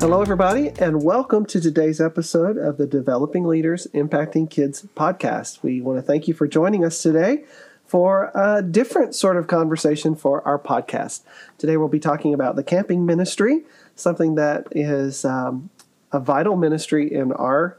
Hello, 0.04 0.20
everybody, 0.20 0.68
and 0.78 1.02
welcome 1.02 1.46
to 1.46 1.58
today's 1.58 1.98
episode 1.98 2.58
of 2.58 2.76
the 2.76 2.86
Developing 2.86 3.44
Leaders 3.44 3.86
Impacting 3.94 4.50
Kids 4.50 4.86
podcast. 4.94 5.62
We 5.62 5.80
want 5.80 5.96
to 5.96 6.02
thank 6.02 6.28
you 6.28 6.34
for 6.34 6.46
joining 6.46 6.84
us 6.84 7.00
today 7.00 7.44
for 7.86 8.30
a 8.34 8.60
different 8.60 9.14
sort 9.14 9.38
of 9.38 9.46
conversation 9.46 10.14
for 10.14 10.46
our 10.46 10.58
podcast. 10.58 11.22
Today, 11.56 11.78
we'll 11.78 11.88
be 11.88 11.98
talking 11.98 12.34
about 12.34 12.54
the 12.54 12.62
camping 12.62 13.06
ministry, 13.06 13.62
something 13.96 14.34
that 14.34 14.66
is 14.72 15.24
um, 15.24 15.70
a 16.12 16.20
vital 16.20 16.54
ministry 16.54 17.10
in 17.10 17.32
our 17.32 17.78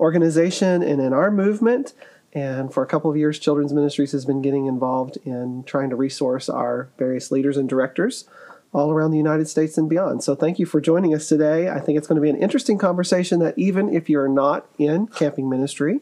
organization 0.00 0.82
and 0.82 1.00
in 1.00 1.12
our 1.12 1.30
movement. 1.30 1.94
And 2.32 2.74
for 2.74 2.82
a 2.82 2.88
couple 2.88 3.08
of 3.08 3.16
years, 3.16 3.38
Children's 3.38 3.72
Ministries 3.72 4.10
has 4.10 4.24
been 4.24 4.42
getting 4.42 4.66
involved 4.66 5.16
in 5.24 5.62
trying 5.62 5.90
to 5.90 5.96
resource 5.96 6.48
our 6.48 6.88
various 6.98 7.30
leaders 7.30 7.56
and 7.56 7.68
directors 7.68 8.24
all 8.72 8.90
around 8.90 9.10
the 9.10 9.18
United 9.18 9.48
States 9.48 9.76
and 9.76 9.88
beyond. 9.88 10.24
So 10.24 10.34
thank 10.34 10.58
you 10.58 10.66
for 10.66 10.80
joining 10.80 11.14
us 11.14 11.28
today. 11.28 11.68
I 11.68 11.78
think 11.78 11.98
it's 11.98 12.06
going 12.06 12.16
to 12.16 12.22
be 12.22 12.30
an 12.30 12.36
interesting 12.36 12.78
conversation 12.78 13.38
that 13.40 13.58
even 13.58 13.92
if 13.92 14.08
you're 14.08 14.28
not 14.28 14.66
in 14.78 15.08
camping 15.08 15.50
ministry, 15.50 16.00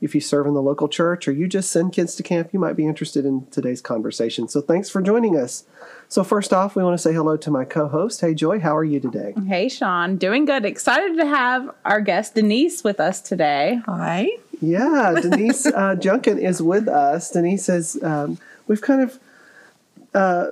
if 0.00 0.14
you 0.14 0.20
serve 0.20 0.46
in 0.46 0.54
the 0.54 0.62
local 0.62 0.88
church 0.88 1.28
or 1.28 1.32
you 1.32 1.46
just 1.46 1.70
send 1.70 1.92
kids 1.92 2.14
to 2.16 2.22
camp, 2.22 2.52
you 2.52 2.58
might 2.58 2.74
be 2.74 2.86
interested 2.86 3.24
in 3.26 3.46
today's 3.46 3.80
conversation. 3.80 4.48
So 4.48 4.60
thanks 4.60 4.88
for 4.88 5.02
joining 5.02 5.36
us. 5.36 5.64
So 6.08 6.24
first 6.24 6.52
off, 6.52 6.74
we 6.74 6.82
want 6.82 6.94
to 6.94 7.02
say 7.02 7.12
hello 7.12 7.36
to 7.36 7.50
my 7.50 7.64
co-host. 7.64 8.20
Hey 8.20 8.34
Joy, 8.34 8.60
how 8.60 8.76
are 8.76 8.84
you 8.84 8.98
today? 8.98 9.34
Hey 9.46 9.68
Sean, 9.68 10.16
doing 10.16 10.46
good. 10.46 10.64
Excited 10.64 11.16
to 11.18 11.26
have 11.26 11.72
our 11.84 12.00
guest 12.00 12.34
Denise 12.34 12.82
with 12.82 12.98
us 12.98 13.20
today. 13.20 13.80
Hi. 13.86 14.28
Yeah, 14.60 15.14
Denise 15.22 15.66
uh, 15.66 15.96
Junkin 15.96 16.38
is 16.38 16.62
with 16.62 16.88
us. 16.88 17.30
Denise 17.30 17.64
says 17.64 17.98
um, 18.02 18.38
we've 18.66 18.80
kind 18.80 19.02
of 19.02 19.18
uh, 20.14 20.46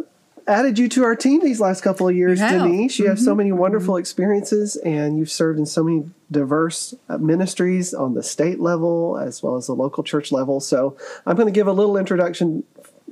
added 0.48 0.78
you 0.78 0.88
to 0.88 1.04
our 1.04 1.14
team 1.14 1.42
these 1.42 1.60
last 1.60 1.82
couple 1.82 2.08
of 2.08 2.16
years. 2.16 2.40
Denise. 2.40 2.98
You 2.98 3.08
have 3.08 3.20
so 3.20 3.34
many 3.34 3.52
wonderful 3.52 3.96
experiences, 3.96 4.76
and 4.76 5.18
you've 5.18 5.30
served 5.30 5.58
in 5.58 5.66
so 5.66 5.84
many 5.84 6.10
diverse 6.30 6.94
uh, 7.08 7.18
ministries 7.18 7.94
on 7.94 8.14
the 8.14 8.22
state 8.22 8.58
level 8.58 9.18
as 9.18 9.42
well 9.42 9.56
as 9.56 9.66
the 9.66 9.74
local 9.74 10.02
church 10.02 10.32
level. 10.32 10.60
So 10.60 10.96
I'm 11.26 11.36
going 11.36 11.46
to 11.46 11.52
give 11.52 11.66
a 11.66 11.72
little 11.72 11.96
introduction 11.96 12.64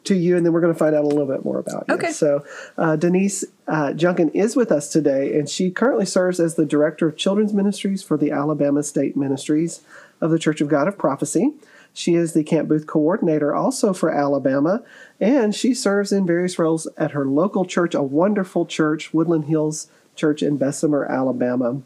to 0.05 0.15
you, 0.15 0.37
and 0.37 0.47
then 0.47 0.53
we're 0.53 0.61
going 0.61 0.73
to 0.73 0.79
find 0.79 0.95
out 0.95 1.05
a 1.05 1.07
little 1.07 1.27
bit 1.27 1.45
more 1.45 1.59
about 1.59 1.85
you. 1.89 1.95
Okay. 1.95 2.13
So 2.13 2.45
uh, 2.79 2.97
Denise 2.97 3.45
uh, 3.69 3.93
Junkin 3.93 4.31
is 4.31 4.57
with 4.57 4.73
us 4.73 4.91
today, 4.91 5.39
and 5.39 5.49
she 5.49 5.71
currently 5.71 6.07
serves 6.07 6.41
as 6.41 6.55
the 6.55 6.65
director 6.65 7.09
of 7.09 7.17
children's 7.17 7.53
ministries 7.53 8.03
for 8.03 8.17
the 8.17 8.31
Alabama 8.31 8.83
State 8.83 9.17
Ministries 9.17 9.83
of 10.21 10.31
the 10.31 10.39
Church 10.39 10.61
of 10.61 10.69
God 10.69 10.89
of 10.89 10.97
Prophecy. 10.97 11.53
She 11.97 12.15
is 12.15 12.35
the 12.35 12.45
Camp 12.45 12.69
Booth 12.69 12.87
coordinator 12.87 13.55
also 13.55 13.95
for 13.95 14.11
Alabama, 14.11 14.83
and 15.19 15.55
she 15.55 15.73
serves 15.73 16.13
in 16.13 16.27
various 16.27 16.59
roles 16.59 16.87
at 16.99 17.13
her 17.13 17.25
local 17.25 17.65
church, 17.65 17.95
a 17.95 18.03
wonderful 18.03 18.67
church, 18.67 19.15
Woodland 19.15 19.47
Hills 19.47 19.89
Church 20.15 20.43
in 20.43 20.59
Bessemer, 20.59 21.07
Alabama. 21.07 21.81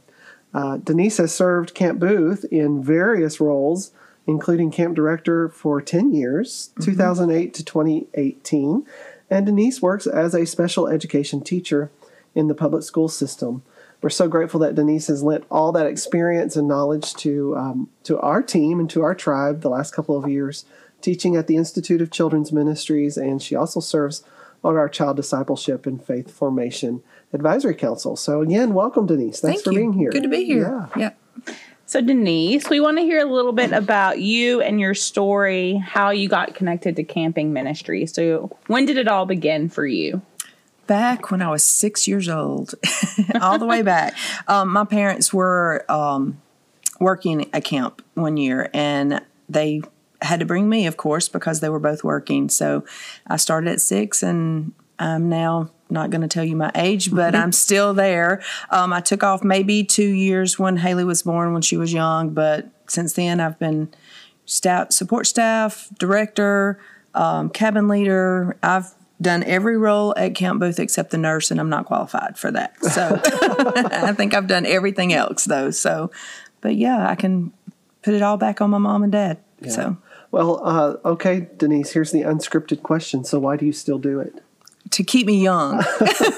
Uh, 0.53 0.78
Denise 0.78 1.19
has 1.19 1.32
served 1.32 1.75
Camp 1.75 2.00
Booth 2.00 2.44
in 2.50 2.82
various 2.82 3.38
roles, 3.41 3.93
including 4.26 4.72
camp 4.72 4.97
director 4.97 5.49
for 5.49 5.81
10 5.81 6.12
years, 6.12 6.70
2008 6.81 7.54
to 7.54 7.65
2018. 7.65 8.84
And 9.31 9.47
Denise 9.47 9.81
works 9.81 10.09
as 10.09 10.34
a 10.34 10.44
special 10.44 10.88
education 10.88 11.41
teacher 11.41 11.88
in 12.34 12.49
the 12.49 12.54
public 12.54 12.82
school 12.82 13.09
system. 13.09 13.62
We're 14.03 14.11
so 14.11 14.28
grateful 14.28 14.61
that 14.61 14.75
Denise 14.75 15.09
has 15.09 15.22
lent 15.22 15.44
all 15.50 15.72
that 15.72 15.87
experience 15.87 16.56
and 16.56 16.66
knowledge 16.66 17.15
to 17.16 17.56
um, 17.56 17.91
to 18.05 18.19
our 18.21 18.43
team 18.43 18.81
and 18.81 18.88
to 18.91 19.03
our 19.03 19.15
tribe 19.15 19.61
the 19.61 19.69
last 19.69 19.94
couple 19.94 20.16
of 20.16 20.31
years, 20.31 20.65
teaching 21.00 21.37
at 21.37 21.47
the 21.47 21.56
Institute 21.56 22.00
of 22.00 22.11
Children's 22.11 22.50
Ministries, 22.53 23.16
and 23.16 23.43
she 23.43 23.55
also 23.55 23.81
serves 23.81 24.25
on 24.65 24.77
our 24.77 24.88
Child 24.88 25.16
Discipleship 25.16 25.87
and 25.87 26.03
Faith 26.03 26.31
Formation 26.31 27.03
Advisory 27.33 27.75
Council. 27.75 28.16
So 28.16 28.43
again, 28.43 28.75
welcome, 28.75 29.06
Denise. 29.06 29.41
Thanks 29.41 29.62
Thank 29.62 29.65
for 29.65 29.72
you. 29.72 29.78
being 29.78 29.93
here. 29.93 30.11
Good 30.11 30.22
to 30.22 30.28
be 30.28 30.44
here. 30.44 30.88
Yeah. 30.97 31.12
Yeah. 31.47 31.55
So 31.87 32.00
Denise, 32.00 32.71
we 32.71 32.78
want 32.78 32.99
to 32.99 33.03
hear 33.03 33.21
a 33.21 33.25
little 33.25 33.53
bit 33.53 33.72
about 33.72 34.21
you 34.21 34.61
and 34.61 34.78
your 34.78 34.94
story, 34.94 35.75
how 35.75 36.11
you 36.11 36.28
got 36.28 36.55
connected 36.55 36.94
to 36.97 37.03
camping 37.03 37.53
ministry. 37.53 38.06
So 38.06 38.56
when 38.69 38.87
did 38.87 38.97
it 38.97 39.09
all 39.09 39.27
begin 39.27 39.69
for 39.69 39.84
you? 39.84 40.22
Back 40.90 41.30
when 41.30 41.40
I 41.40 41.48
was 41.48 41.62
six 41.62 42.08
years 42.08 42.28
old, 42.28 42.74
all 43.40 43.60
the 43.60 43.66
way 43.66 43.82
back, 43.82 44.16
um, 44.48 44.70
my 44.70 44.84
parents 44.84 45.32
were 45.32 45.84
um, 45.88 46.42
working 46.98 47.48
a 47.52 47.60
camp 47.60 48.02
one 48.14 48.36
year 48.36 48.70
and 48.74 49.20
they 49.48 49.82
had 50.20 50.40
to 50.40 50.46
bring 50.46 50.68
me, 50.68 50.88
of 50.88 50.96
course, 50.96 51.28
because 51.28 51.60
they 51.60 51.68
were 51.68 51.78
both 51.78 52.02
working. 52.02 52.48
So 52.48 52.84
I 53.28 53.36
started 53.36 53.70
at 53.70 53.80
six 53.80 54.24
and 54.24 54.72
I'm 54.98 55.28
now 55.28 55.70
not 55.88 56.10
going 56.10 56.22
to 56.22 56.28
tell 56.28 56.42
you 56.42 56.56
my 56.56 56.72
age, 56.74 57.12
but 57.14 57.36
I'm 57.36 57.52
still 57.52 57.94
there. 57.94 58.42
Um, 58.70 58.92
I 58.92 59.00
took 59.00 59.22
off 59.22 59.44
maybe 59.44 59.84
two 59.84 60.08
years 60.08 60.58
when 60.58 60.76
Haley 60.78 61.04
was 61.04 61.22
born 61.22 61.52
when 61.52 61.62
she 61.62 61.76
was 61.76 61.92
young, 61.92 62.30
but 62.30 62.68
since 62.88 63.12
then 63.12 63.38
I've 63.38 63.60
been 63.60 63.94
staff, 64.44 64.90
support 64.90 65.28
staff, 65.28 65.88
director, 66.00 66.80
um, 67.14 67.48
cabin 67.48 67.86
leader. 67.86 68.56
I've 68.60 68.92
done 69.20 69.42
every 69.44 69.76
role 69.76 70.14
at 70.16 70.34
Camp 70.34 70.60
Booth 70.60 70.78
except 70.78 71.10
the 71.10 71.19
nurse, 71.19 71.50
and 71.50 71.60
I'm 71.60 71.69
not 71.69 71.86
qualified 71.86 72.38
for 72.38 72.50
that. 72.50 72.82
So 72.84 73.20
I 73.25 74.12
think 74.12 74.34
I've 74.34 74.47
done 74.47 74.66
everything 74.66 75.12
else 75.12 75.44
though. 75.44 75.70
So, 75.70 76.10
but 76.60 76.76
yeah, 76.76 77.08
I 77.08 77.14
can 77.14 77.53
put 78.03 78.14
it 78.14 78.22
all 78.22 78.36
back 78.36 78.60
on 78.60 78.70
my 78.70 78.78
mom 78.78 79.03
and 79.03 79.12
dad. 79.12 79.38
So 79.69 79.98
Well, 80.31 80.60
uh, 80.64 80.97
okay, 81.04 81.48
Denise, 81.56 81.92
here's 81.92 82.12
the 82.12 82.22
unscripted 82.22 82.82
question. 82.82 83.25
So 83.25 83.38
why 83.38 83.56
do 83.56 83.66
you 83.66 83.72
still 83.72 83.98
do 83.98 84.20
it? 84.20 84.42
to 84.91 85.04
keep 85.04 85.26
me 85.26 85.41
young. 85.41 85.82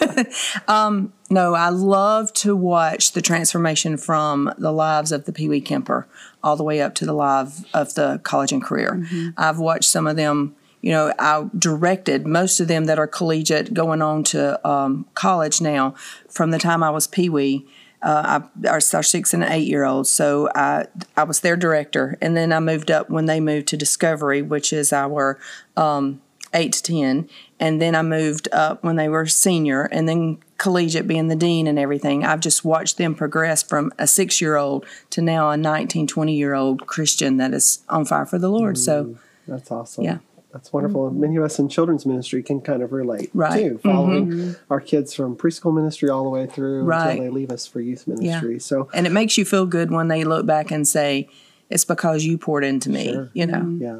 um, 0.68 1.12
no, 1.30 1.54
I 1.54 1.70
love 1.70 2.32
to 2.34 2.54
watch 2.54 3.12
the 3.12 3.22
transformation 3.22 3.96
from 3.96 4.52
the 4.58 4.72
lives 4.72 5.12
of 5.12 5.24
the 5.24 5.32
Pee 5.32 5.48
Wee 5.48 5.60
Kemper 5.60 6.06
all 6.42 6.56
the 6.56 6.64
way 6.64 6.80
up 6.80 6.94
to 6.96 7.06
the 7.06 7.14
life 7.14 7.64
of 7.74 7.94
the 7.94 8.20
college 8.22 8.52
and 8.52 8.62
career. 8.62 9.06
I've 9.36 9.58
watched 9.58 9.88
some 9.88 10.06
of 10.06 10.16
them. 10.16 10.54
You 10.82 10.90
know, 10.90 11.14
I 11.18 11.48
directed 11.56 12.26
most 12.26 12.60
of 12.60 12.68
them 12.68 12.84
that 12.86 12.98
are 12.98 13.06
collegiate, 13.06 13.72
going 13.72 14.02
on 14.02 14.24
to 14.24 14.68
um, 14.68 15.06
college 15.14 15.60
now. 15.60 15.94
From 16.28 16.50
the 16.50 16.58
time 16.58 16.82
I 16.82 16.90
was 16.90 17.06
Pee 17.06 17.28
Wee, 17.28 17.66
uh, 18.02 18.42
I, 18.64 18.68
our, 18.68 18.80
our 18.92 19.02
six 19.02 19.32
and 19.32 19.44
eight 19.44 19.68
year 19.68 19.84
olds. 19.84 20.10
So 20.10 20.48
I 20.54 20.86
I 21.16 21.22
was 21.22 21.40
their 21.40 21.56
director, 21.56 22.18
and 22.20 22.36
then 22.36 22.52
I 22.52 22.60
moved 22.60 22.90
up 22.90 23.08
when 23.08 23.26
they 23.26 23.40
moved 23.40 23.68
to 23.68 23.76
Discovery, 23.76 24.42
which 24.42 24.72
is 24.72 24.92
our 24.92 25.38
um, 25.76 26.20
eight 26.52 26.72
to 26.72 26.82
ten, 26.82 27.28
and 27.60 27.80
then 27.80 27.94
I 27.94 28.02
moved 28.02 28.48
up 28.50 28.82
when 28.82 28.96
they 28.96 29.08
were 29.08 29.26
senior, 29.26 29.84
and 29.84 30.08
then 30.08 30.38
collegiate 30.58 31.06
being 31.06 31.28
the 31.28 31.36
dean 31.36 31.66
and 31.66 31.78
everything. 31.78 32.24
I've 32.24 32.40
just 32.40 32.64
watched 32.64 32.98
them 32.98 33.14
progress 33.14 33.62
from 33.62 33.92
a 33.98 34.06
six 34.06 34.40
year 34.40 34.56
old 34.56 34.84
to 35.10 35.20
now 35.20 35.50
a 35.50 35.56
19, 35.56 36.06
20 36.06 36.34
year 36.36 36.54
old 36.54 36.86
Christian 36.86 37.36
that 37.38 37.52
is 37.52 37.82
on 37.88 38.04
fire 38.04 38.26
for 38.26 38.38
the 38.38 38.48
Lord. 38.48 38.78
So 38.78 39.16
That's 39.48 39.70
awesome. 39.70 40.04
Yeah. 40.04 40.18
That's 40.52 40.72
wonderful. 40.72 41.08
And 41.08 41.18
Many 41.20 41.36
of 41.36 41.44
us 41.44 41.58
in 41.58 41.68
children's 41.68 42.04
ministry 42.04 42.42
can 42.42 42.60
kind 42.60 42.82
of 42.82 42.92
relate 42.92 43.30
Right. 43.32 43.62
too, 43.62 43.74
mm-hmm. 43.78 43.88
following 43.90 44.56
our 44.70 44.80
kids 44.80 45.14
from 45.14 45.34
preschool 45.36 45.74
ministry 45.74 46.08
all 46.10 46.24
the 46.24 46.30
way 46.30 46.46
through 46.46 46.84
Right. 46.84 47.10
until 47.12 47.24
they 47.24 47.30
leave 47.30 47.50
us 47.50 47.66
for 47.66 47.80
youth 47.80 48.06
ministry. 48.06 48.58
So, 48.58 48.88
and 48.92 49.06
it 49.06 49.10
makes 49.10 49.38
you 49.38 49.44
feel 49.44 49.66
good 49.66 49.90
when 49.90 50.08
they 50.08 50.24
look 50.24 50.44
back 50.46 50.70
and 50.70 50.86
say, 50.86 51.28
"It's 51.70 51.84
because 51.86 52.24
you 52.24 52.36
poured 52.38 52.64
into 52.64 52.90
me." 52.90 53.12
Sure. 53.12 53.30
You 53.32 53.46
know. 53.46 53.76
yeah. 53.78 53.98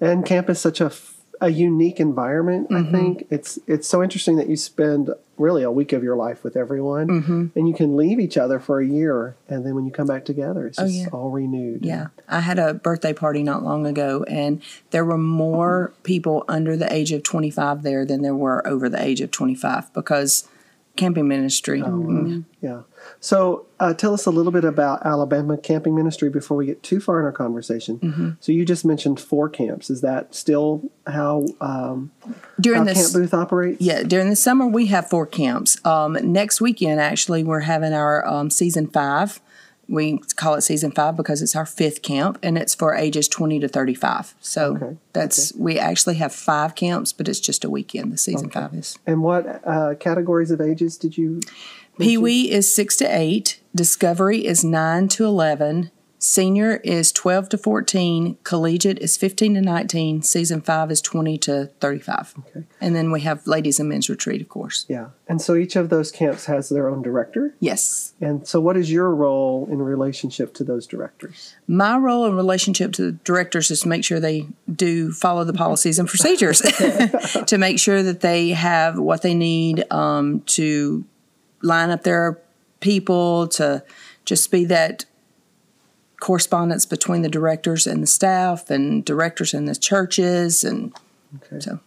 And 0.00 0.24
camp 0.24 0.48
is 0.50 0.58
such 0.60 0.80
a, 0.80 0.86
f- 0.86 1.16
a 1.40 1.48
unique 1.48 2.00
environment, 2.00 2.66
I 2.70 2.74
mm-hmm. 2.74 2.92
think. 2.92 3.26
It's 3.30 3.58
it's 3.66 3.88
so 3.88 4.02
interesting 4.02 4.36
that 4.36 4.48
you 4.48 4.56
spend 4.56 5.10
really 5.38 5.62
a 5.62 5.70
week 5.70 5.94
of 5.94 6.02
your 6.02 6.16
life 6.16 6.44
with 6.44 6.54
everyone 6.54 7.08
mm-hmm. 7.08 7.46
and 7.58 7.66
you 7.66 7.72
can 7.72 7.96
leave 7.96 8.20
each 8.20 8.36
other 8.36 8.60
for 8.60 8.78
a 8.78 8.86
year 8.86 9.34
and 9.48 9.64
then 9.64 9.74
when 9.74 9.86
you 9.86 9.90
come 9.90 10.06
back 10.06 10.22
together 10.22 10.66
it's 10.66 10.78
oh, 10.78 10.84
just 10.84 10.94
yeah. 10.98 11.08
all 11.12 11.30
renewed. 11.30 11.82
Yeah, 11.84 12.08
I 12.28 12.40
had 12.40 12.58
a 12.58 12.74
birthday 12.74 13.14
party 13.14 13.42
not 13.42 13.62
long 13.62 13.86
ago, 13.86 14.24
and 14.28 14.62
there 14.90 15.04
were 15.04 15.18
more 15.18 15.92
people 16.02 16.44
under 16.48 16.76
the 16.76 16.92
age 16.92 17.12
of 17.12 17.22
25 17.22 17.82
there 17.82 18.04
than 18.04 18.22
there 18.22 18.34
were 18.34 18.66
over 18.66 18.88
the 18.88 19.02
age 19.02 19.20
of 19.20 19.30
25 19.30 19.92
because 19.94 20.46
camping 20.96 21.28
ministry. 21.28 21.80
mm, 21.80 22.44
Yeah. 22.60 22.82
So 23.20 23.66
uh, 23.78 23.94
tell 23.94 24.12
us 24.12 24.26
a 24.26 24.30
little 24.30 24.52
bit 24.52 24.64
about 24.64 25.04
Alabama 25.06 25.56
Camping 25.56 25.94
Ministry 25.94 26.28
before 26.28 26.56
we 26.56 26.66
get 26.66 26.82
too 26.82 27.00
far 27.00 27.18
in 27.18 27.24
our 27.24 27.32
conversation. 27.32 27.98
Mm-hmm. 27.98 28.30
So 28.40 28.52
you 28.52 28.64
just 28.64 28.84
mentioned 28.84 29.18
four 29.18 29.48
camps. 29.48 29.88
Is 29.88 30.02
that 30.02 30.34
still 30.34 30.90
how 31.06 31.46
um, 31.60 32.10
during 32.60 32.80
how 32.80 32.84
this, 32.84 33.12
Camp 33.12 33.12
Booth 33.14 33.34
operates? 33.34 33.80
yeah, 33.80 34.02
during 34.02 34.28
the 34.28 34.36
summer 34.36 34.66
we 34.66 34.86
have 34.86 35.08
four 35.08 35.26
camps. 35.26 35.82
Um, 35.86 36.18
next 36.22 36.60
weekend, 36.60 37.00
actually, 37.00 37.42
we're 37.42 37.60
having 37.60 37.92
our 37.92 38.26
um, 38.26 38.50
season 38.50 38.86
five 38.86 39.40
we 39.90 40.18
call 40.36 40.54
it 40.54 40.60
season 40.60 40.92
five 40.92 41.16
because 41.16 41.42
it's 41.42 41.56
our 41.56 41.66
fifth 41.66 42.00
camp 42.00 42.38
and 42.42 42.56
it's 42.56 42.74
for 42.74 42.94
ages 42.94 43.26
20 43.28 43.58
to 43.58 43.68
35. 43.68 44.34
So 44.40 44.76
Okay, 44.76 44.96
that's, 45.12 45.52
we 45.54 45.78
actually 45.78 46.14
have 46.14 46.32
five 46.32 46.76
camps, 46.76 47.12
but 47.12 47.28
it's 47.28 47.40
just 47.40 47.64
a 47.64 47.70
weekend. 47.70 48.12
The 48.12 48.16
season 48.16 48.50
five 48.50 48.72
is. 48.72 48.96
And 49.06 49.22
what 49.22 49.60
uh, 49.66 49.96
categories 49.96 50.52
of 50.52 50.60
ages 50.60 50.96
did 50.96 51.18
you? 51.18 51.40
Pee 51.98 52.16
Wee 52.16 52.50
is 52.50 52.72
six 52.72 52.96
to 52.98 53.04
eight, 53.04 53.60
Discovery 53.74 54.46
is 54.46 54.64
nine 54.64 55.08
to 55.08 55.24
11, 55.24 55.90
Senior 56.22 56.76
is 56.84 57.12
12 57.12 57.48
to 57.48 57.58
14, 57.58 58.36
Collegiate 58.44 58.98
is 58.98 59.16
15 59.16 59.54
to 59.54 59.62
19, 59.62 60.20
Season 60.20 60.60
five 60.60 60.90
is 60.90 61.00
20 61.00 61.38
to 61.38 61.70
35. 61.80 62.34
Okay. 62.40 62.66
And 62.78 62.94
then 62.94 63.10
we 63.10 63.22
have 63.22 63.46
Ladies 63.46 63.80
and 63.80 63.88
Men's 63.88 64.10
Retreat, 64.10 64.42
of 64.42 64.50
course. 64.50 64.84
Yeah. 64.86 65.08
And 65.28 65.40
so 65.40 65.54
each 65.54 65.76
of 65.76 65.88
those 65.88 66.12
camps 66.12 66.44
has 66.44 66.68
their 66.68 66.90
own 66.90 67.00
director. 67.00 67.54
Yes. 67.58 68.12
And 68.20 68.46
so, 68.46 68.60
what 68.60 68.76
is 68.76 68.92
your 68.92 69.14
role 69.14 69.66
in 69.70 69.80
relationship 69.80 70.52
to 70.54 70.64
those 70.64 70.86
directors? 70.86 71.56
My 71.66 71.96
role 71.96 72.26
in 72.26 72.36
relationship 72.36 72.92
to 72.94 73.02
the 73.02 73.12
directors 73.12 73.70
is 73.70 73.80
to 73.80 73.88
make 73.88 74.04
sure 74.04 74.20
they 74.20 74.46
do 74.70 75.12
follow 75.12 75.44
the 75.44 75.54
policies 75.54 75.98
and 75.98 76.06
procedures, 76.06 76.60
to 77.46 77.56
make 77.56 77.78
sure 77.78 78.02
that 78.02 78.20
they 78.20 78.50
have 78.50 78.98
what 78.98 79.22
they 79.22 79.34
need 79.34 79.90
um, 79.90 80.40
to 80.42 81.02
line 81.62 81.88
up 81.88 82.02
their 82.02 82.38
people, 82.80 83.48
to 83.48 83.82
just 84.26 84.50
be 84.50 84.66
that 84.66 85.06
correspondence 86.20 86.86
between 86.86 87.22
the 87.22 87.28
directors 87.28 87.86
and 87.86 88.02
the 88.02 88.06
staff, 88.06 88.70
and 88.70 89.04
directors 89.04 89.52
and 89.54 89.68
the 89.68 89.74
churches, 89.74 90.62
and 90.64 90.92
Okay. 91.42 91.60
so. 91.60 91.80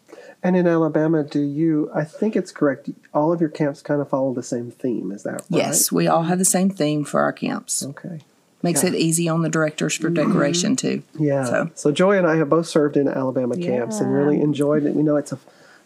And 0.46 0.58
in 0.58 0.68
Alabama, 0.68 1.24
do 1.24 1.40
you? 1.40 1.90
I 1.96 2.04
think 2.04 2.36
it's 2.36 2.52
correct. 2.52 2.90
All 3.14 3.32
of 3.32 3.40
your 3.40 3.50
camps 3.50 3.82
kind 3.82 4.02
of 4.02 4.10
follow 4.10 4.34
the 4.34 4.44
same 4.44 4.72
theme. 4.72 5.12
Is 5.14 5.24
that 5.24 5.34
right? 5.34 5.44
Yes, 5.50 5.90
we 5.92 6.08
all 6.08 6.24
have 6.24 6.38
the 6.40 6.44
same 6.46 6.70
theme 6.70 7.06
for 7.06 7.22
our 7.22 7.32
camps. 7.32 7.86
Okay. 7.86 8.20
Makes 8.62 8.84
Yeah. 8.84 8.90
Mm-hmm. 8.90 8.96
it 8.96 9.00
easy 9.00 9.30
on 9.30 9.42
the 9.42 9.50
directors 9.50 9.96
for 9.96 10.10
decoration 10.10 10.76
too. 10.76 11.04
Yeah. 11.20 11.44
So, 11.46 11.70
So- 11.76 11.92
Joy 11.92 12.18
and 12.18 12.26
I 12.28 12.36
have 12.38 12.50
both 12.50 12.68
served 12.68 12.98
in 12.98 13.08
Alabama 13.08 13.56
camps 13.58 14.00
and 14.00 14.14
really 14.14 14.42
enjoyed 14.42 14.84
it. 14.86 14.94
We 14.96 15.04
know 15.04 15.16
it's 15.18 15.32
a, 15.34 15.40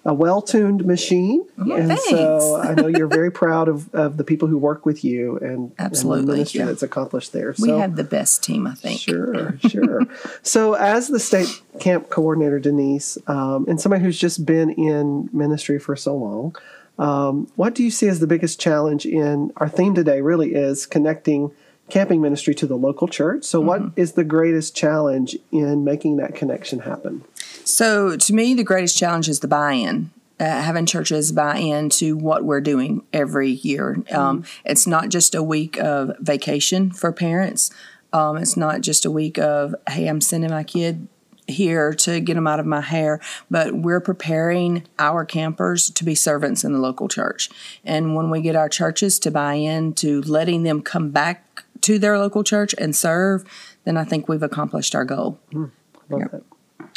a 0.08 0.14
well 0.14 0.42
tuned 0.42 0.86
machine. 0.86 1.46
and 1.58 2.00
so 2.00 2.56
I 2.56 2.74
know 2.74 2.88
you're 2.88 3.08
very 3.08 3.30
proud 3.30 3.68
of, 3.68 3.94
of 3.94 4.16
the 4.16 4.24
people 4.24 4.48
who 4.48 4.58
work 4.58 4.86
with 4.86 5.04
you 5.04 5.38
and, 5.38 5.74
and 5.78 5.94
the 5.94 6.24
ministry 6.24 6.62
yeah. 6.62 6.66
that's 6.66 6.82
accomplished 6.82 7.34
there. 7.34 7.54
We 7.60 7.68
so, 7.68 7.78
have 7.78 7.98
the 7.98 8.06
best 8.06 8.42
team, 8.42 8.66
I 8.66 8.74
think. 8.74 9.02
Sure, 9.02 9.60
sure. 9.68 10.04
so, 10.44 10.76
as 10.76 11.10
the 11.10 11.20
state 11.20 11.62
camp 11.82 12.10
coordinator, 12.10 12.58
Denise, 12.58 13.18
um, 13.28 13.66
and 13.68 13.82
somebody 13.82 14.02
who's 14.02 14.18
just 14.18 14.46
been 14.46 14.70
in 14.70 15.30
ministry 15.34 15.78
for 15.78 15.98
so 15.98 16.16
long, 16.16 16.56
um, 16.98 17.52
what 17.58 17.76
do 17.76 17.84
you 17.84 17.92
see 17.92 18.08
as 18.08 18.22
the 18.22 18.28
biggest 18.28 18.62
challenge 18.62 19.06
in 19.06 19.52
our 19.58 19.68
theme 19.68 19.94
today? 19.94 20.22
Really 20.22 20.56
is 20.56 20.86
connecting 20.86 21.52
camping 21.90 22.22
ministry 22.22 22.54
to 22.54 22.66
the 22.66 22.76
local 22.76 23.08
church. 23.08 23.44
So, 23.44 23.60
what 23.60 23.82
is 23.98 24.14
the 24.14 24.24
greatest 24.24 24.74
challenge 24.76 25.36
in 25.52 25.84
making 25.84 26.18
that 26.18 26.34
connection 26.34 26.80
happen? 26.80 27.26
So, 27.68 28.16
to 28.16 28.34
me, 28.34 28.54
the 28.54 28.64
greatest 28.64 28.98
challenge 28.98 29.28
is 29.28 29.42
the 29.42 29.48
buy 29.48 29.74
in. 29.74 30.12
Uh, 30.40 30.62
having 30.62 30.86
churches 30.86 31.34
buy 31.34 31.58
in 31.58 31.90
to 31.90 32.16
what 32.16 32.46
we're 32.46 32.62
doing 32.62 33.04
every 33.12 33.50
year. 33.50 34.02
Um, 34.12 34.46
it's 34.64 34.88
not 34.88 35.10
just 35.10 35.36
a 35.36 35.44
week 35.44 35.78
of 35.78 36.16
vacation 36.20 36.92
for 36.92 37.12
parents. 37.12 37.72
Um, 38.14 38.38
it's 38.38 38.56
not 38.56 38.80
just 38.82 39.04
a 39.04 39.12
week 39.12 39.38
of, 39.38 39.76
hey, 39.90 40.08
I'm 40.08 40.22
sending 40.22 40.52
my 40.52 40.64
kid 40.64 41.10
here 41.46 41.94
to 41.96 42.22
get 42.22 42.36
them 42.36 42.48
out 42.48 42.62
of 42.62 42.66
my 42.66 42.80
hair, 42.80 43.20
but 43.52 43.74
we're 43.74 44.00
preparing 44.00 44.86
our 44.98 45.26
campers 45.26 45.90
to 45.90 46.06
be 46.06 46.16
servants 46.16 46.64
in 46.64 46.72
the 46.72 46.80
local 46.80 47.10
church. 47.10 47.50
And 47.84 48.16
when 48.16 48.30
we 48.30 48.42
get 48.42 48.56
our 48.56 48.70
churches 48.70 49.20
to 49.20 49.32
buy 49.32 49.56
in 49.56 49.94
to 49.96 50.22
letting 50.22 50.64
them 50.64 50.82
come 50.82 51.10
back 51.10 51.66
to 51.82 52.00
their 52.00 52.18
local 52.18 52.44
church 52.46 52.74
and 52.78 52.96
serve, 52.96 53.44
then 53.84 53.98
I 53.98 54.06
think 54.06 54.30
we've 54.30 54.44
accomplished 54.44 54.96
our 54.96 55.04
goal. 55.04 55.40
Love 55.52 55.72
Yeah. 56.12 56.28
that. 56.32 56.44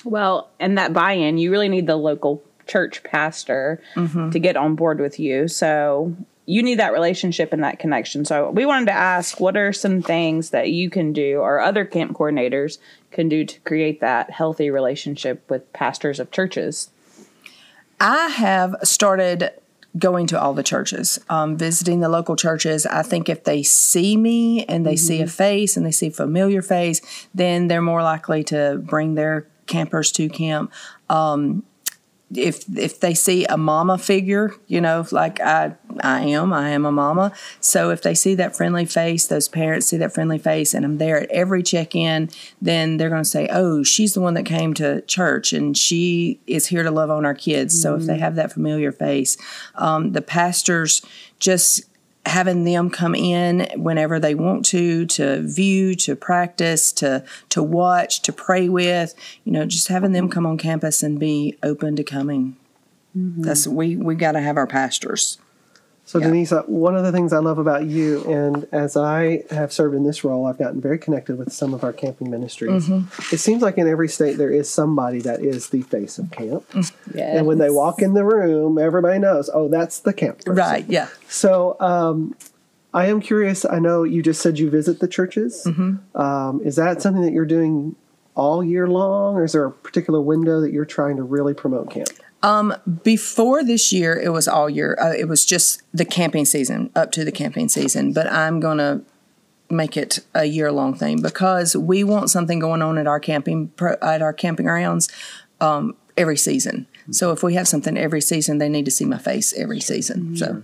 Well, 0.05 0.51
and 0.59 0.79
that 0.79 0.93
buy 0.93 1.13
in, 1.13 1.39
you 1.39 1.51
really 1.51 1.69
need 1.69 1.87
the 1.87 1.97
local 1.97 2.43
church 2.67 3.03
pastor 3.03 3.81
to 4.31 4.39
get 4.39 4.57
on 4.57 4.77
board 4.77 5.01
with 5.01 5.19
you. 5.19 5.49
So 5.49 6.15
you 6.47 6.63
need 6.63 6.79
that 6.79 6.93
relationship 6.93 7.53
and 7.53 7.63
that 7.63 7.79
connection. 7.79 8.25
So 8.25 8.51
we 8.51 8.67
wanted 8.67 8.87
to 8.87 8.93
ask 8.93 9.41
what 9.41 9.57
are 9.57 9.73
some 9.73 10.03
things 10.03 10.51
that 10.51 10.71
you 10.71 10.91
can 10.91 11.13
do 11.13 11.39
or 11.39 11.61
other 11.61 11.85
camp 11.85 12.17
coordinators 12.17 12.79
can 13.11 13.29
do 13.29 13.45
to 13.45 13.61
create 13.61 14.01
that 14.01 14.31
healthy 14.31 14.71
relationship 14.71 15.49
with 15.51 15.73
pastors 15.73 16.19
of 16.19 16.31
churches? 16.31 16.91
I 18.01 18.29
have 18.29 18.77
started 18.83 19.51
going 19.99 20.27
to 20.29 20.41
all 20.41 20.55
the 20.55 20.63
churches, 20.63 21.19
um, 21.29 21.57
visiting 21.57 22.01
the 22.01 22.09
local 22.09 22.37
churches. 22.37 22.87
I 22.87 23.03
think 23.03 23.29
if 23.29 23.45
they 23.45 23.63
see 23.63 24.17
me 24.17 24.65
and 24.65 24.87
they 24.87 24.97
see 24.97 25.21
a 25.21 25.27
face 25.27 25.77
and 25.77 25.85
they 25.85 25.91
see 25.91 26.07
a 26.09 26.13
familiar 26.13 26.63
face, 26.63 27.01
then 27.35 27.69
they're 27.69 27.83
more 27.83 28.03
likely 28.03 28.45
to 28.45 28.81
bring 28.85 29.17
their 29.17 29.47
campers 29.71 30.13
to 30.13 30.29
camp. 30.29 30.73
Um, 31.09 31.65
if 32.35 32.65
if 32.77 33.01
they 33.01 33.15
see 33.15 33.45
a 33.47 33.57
mama 33.57 33.99
figure, 33.99 34.55
you 34.69 34.81
know, 34.81 35.05
like 35.11 35.41
I 35.41 35.75
I 36.01 36.21
am, 36.23 36.53
I 36.53 36.71
am 36.71 36.87
a 36.87 36.93
mama. 36.93 37.33
So 37.61 37.91
if 37.91 38.03
they 38.03 38.15
see 38.15 38.35
that 38.37 38.57
friendly 38.57 38.85
face, 38.85 39.27
those 39.27 39.49
parents 39.49 39.89
see 39.89 39.97
that 39.97 40.15
friendly 40.15 40.39
face, 40.39 40.73
and 40.73 40.85
I'm 40.85 40.99
there 40.99 41.21
at 41.21 41.31
every 41.31 41.63
check 41.63 41.95
in, 41.95 42.31
then 42.63 42.97
they're 42.97 43.11
going 43.11 43.25
to 43.25 43.29
say, 43.29 43.49
"Oh, 43.51 43.83
she's 43.83 44.15
the 44.15 44.21
one 44.21 44.35
that 44.35 44.45
came 44.45 44.75
to 44.75 45.01
church, 45.03 45.53
and 45.53 45.77
she 45.77 46.41
is 46.47 46.69
here 46.69 46.85
to 46.85 46.91
love 46.91 47.11
on 47.11 47.27
our 47.27 47.35
kids." 47.35 47.81
So 47.81 47.97
if 47.97 48.05
they 48.05 48.19
have 48.19 48.37
that 48.37 48.53
familiar 48.53 48.93
face, 48.93 49.37
um, 49.75 50.13
the 50.13 50.23
pastors 50.23 51.03
just 51.41 51.90
having 52.27 52.65
them 52.65 52.91
come 52.91 53.15
in 53.15 53.67
whenever 53.77 54.21
they 54.21 54.35
want 54.35 54.65
to 54.67 55.07
to 55.07 55.43
view 55.43 55.95
to 55.95 56.15
practice 56.15 56.93
to 56.93 57.25
to 57.49 57.63
watch 57.63 58.21
to 58.21 58.33
pray 58.33 58.69
with 58.69 59.15
you 59.45 59.53
know 59.53 59.65
just 59.65 59.89
having 59.89 60.13
them 60.13 60.29
come 60.29 60.47
on 60.47 60.59
campus 60.59 61.03
and 61.03 61.19
be 61.19 61.57
open 61.63 61.97
to 61.97 62.05
coming. 62.05 62.57
Mm-hmm. 63.17 63.43
That's 63.43 63.67
we 63.67 63.97
we 63.97 64.15
got 64.15 64.33
to 64.33 64.41
have 64.41 64.57
our 64.57 64.67
pastors 64.67 65.39
So, 66.11 66.19
Yeah. 66.19 66.27
Denise, 66.27 66.51
one 66.67 66.97
of 66.97 67.05
the 67.05 67.13
things 67.13 67.33
I 67.33 67.39
love 67.39 67.59
about 67.59 67.87
you, 67.87 68.25
and 68.25 68.67
as 68.73 68.97
I 68.97 69.45
have 69.51 69.73
served 69.73 69.95
in 69.95 70.03
this 70.03 70.25
role, 70.25 70.45
I've 70.47 70.59
gotten 70.59 70.81
very 70.81 70.99
connected 70.99 71.39
with 71.39 71.53
some 71.53 71.73
of 71.73 71.85
our 71.85 71.93
camping 71.93 72.29
ministries. 72.33 72.89
Mm-hmm. 72.89 73.33
It 73.33 73.39
seems 73.39 73.63
like 73.63 73.79
in 73.79 73.87
every 73.87 74.09
state 74.09 74.37
there 74.37 74.51
is 74.51 74.69
somebody 74.69 75.21
that 75.21 75.39
is 75.39 75.69
the 75.69 75.83
face 75.83 76.19
of 76.19 76.33
camp. 76.33 76.65
Yeah. 77.15 77.37
And 77.37 77.47
when 77.47 77.59
they 77.59 77.71
walk 77.71 78.03
in 78.03 78.15
the 78.15 78.25
room, 78.25 78.77
everybody 78.77 79.21
knows, 79.21 79.49
oh, 79.55 79.69
that's 79.69 80.01
the 80.01 80.13
camp 80.13 80.45
person. 80.45 80.57
right 80.57 80.85
yeah 80.89 81.07
So 81.29 81.77
um, 81.79 82.35
I 82.93 83.07
am 83.07 83.21
curious. 83.21 83.65
I 83.65 83.79
know 83.79 84.03
you 84.03 84.21
just 84.21 84.43
said 84.43 84.59
you 84.59 84.69
visit 84.69 84.99
the 84.99 85.07
churches. 85.07 85.63
Mm-hmm. 85.65 86.21
Um, 86.21 86.61
is 86.65 86.75
that 86.75 87.01
something 87.01 87.23
that 87.23 87.33
you're 87.33 87.47
doing 87.47 87.95
all 88.35 88.65
year 88.65 88.89
long, 88.89 89.37
or 89.37 89.45
is 89.45 89.53
there 89.53 89.65
a 89.65 89.71
particular 89.71 90.21
window 90.21 90.61
that 90.61 90.73
you're 90.73 90.85
trying 90.85 91.19
to 91.19 91.23
really 91.23 91.55
promote 91.55 91.89
camp? 91.93 92.09
Before 93.03 93.63
this 93.63 93.93
year 93.93 94.19
it 94.19 94.31
was 94.31 94.49
all 94.49 94.71
year 94.71 94.97
uh, 95.01 95.13
it 95.13 95.29
was 95.29 95.45
just 95.45 95.83
the 95.93 96.05
camping 96.05 96.45
season 96.45 96.91
up 96.95 97.13
to 97.13 97.25
the 97.25 97.33
camping 97.33 97.69
season 97.69 98.13
but 98.13 98.27
i'm 98.33 98.61
to 98.79 99.03
make 99.71 99.97
it 99.97 100.21
a 100.35 100.45
year 100.45 100.73
long 100.73 100.95
thing 100.95 101.23
because 101.23 101.77
we 101.77 102.03
want 102.03 102.31
something 102.31 102.59
going 102.59 102.83
on 102.83 102.99
at 102.99 103.07
our 103.07 103.21
camping 103.21 103.71
at 104.03 104.21
our 104.21 104.33
camping 104.33 104.67
grounds 104.67 105.09
um, 105.61 105.95
every 106.17 106.37
season. 106.37 106.87
So 107.11 107.33
if 107.33 107.43
we 107.43 107.55
have 107.55 107.69
something 107.69 107.97
every 107.97 108.21
season 108.21 108.59
they 108.59 108.69
need 108.69 108.85
to 108.85 108.91
see 108.91 109.05
my 109.05 109.19
face 109.19 109.53
every 109.55 109.81
season 109.81 110.37
so 110.37 110.63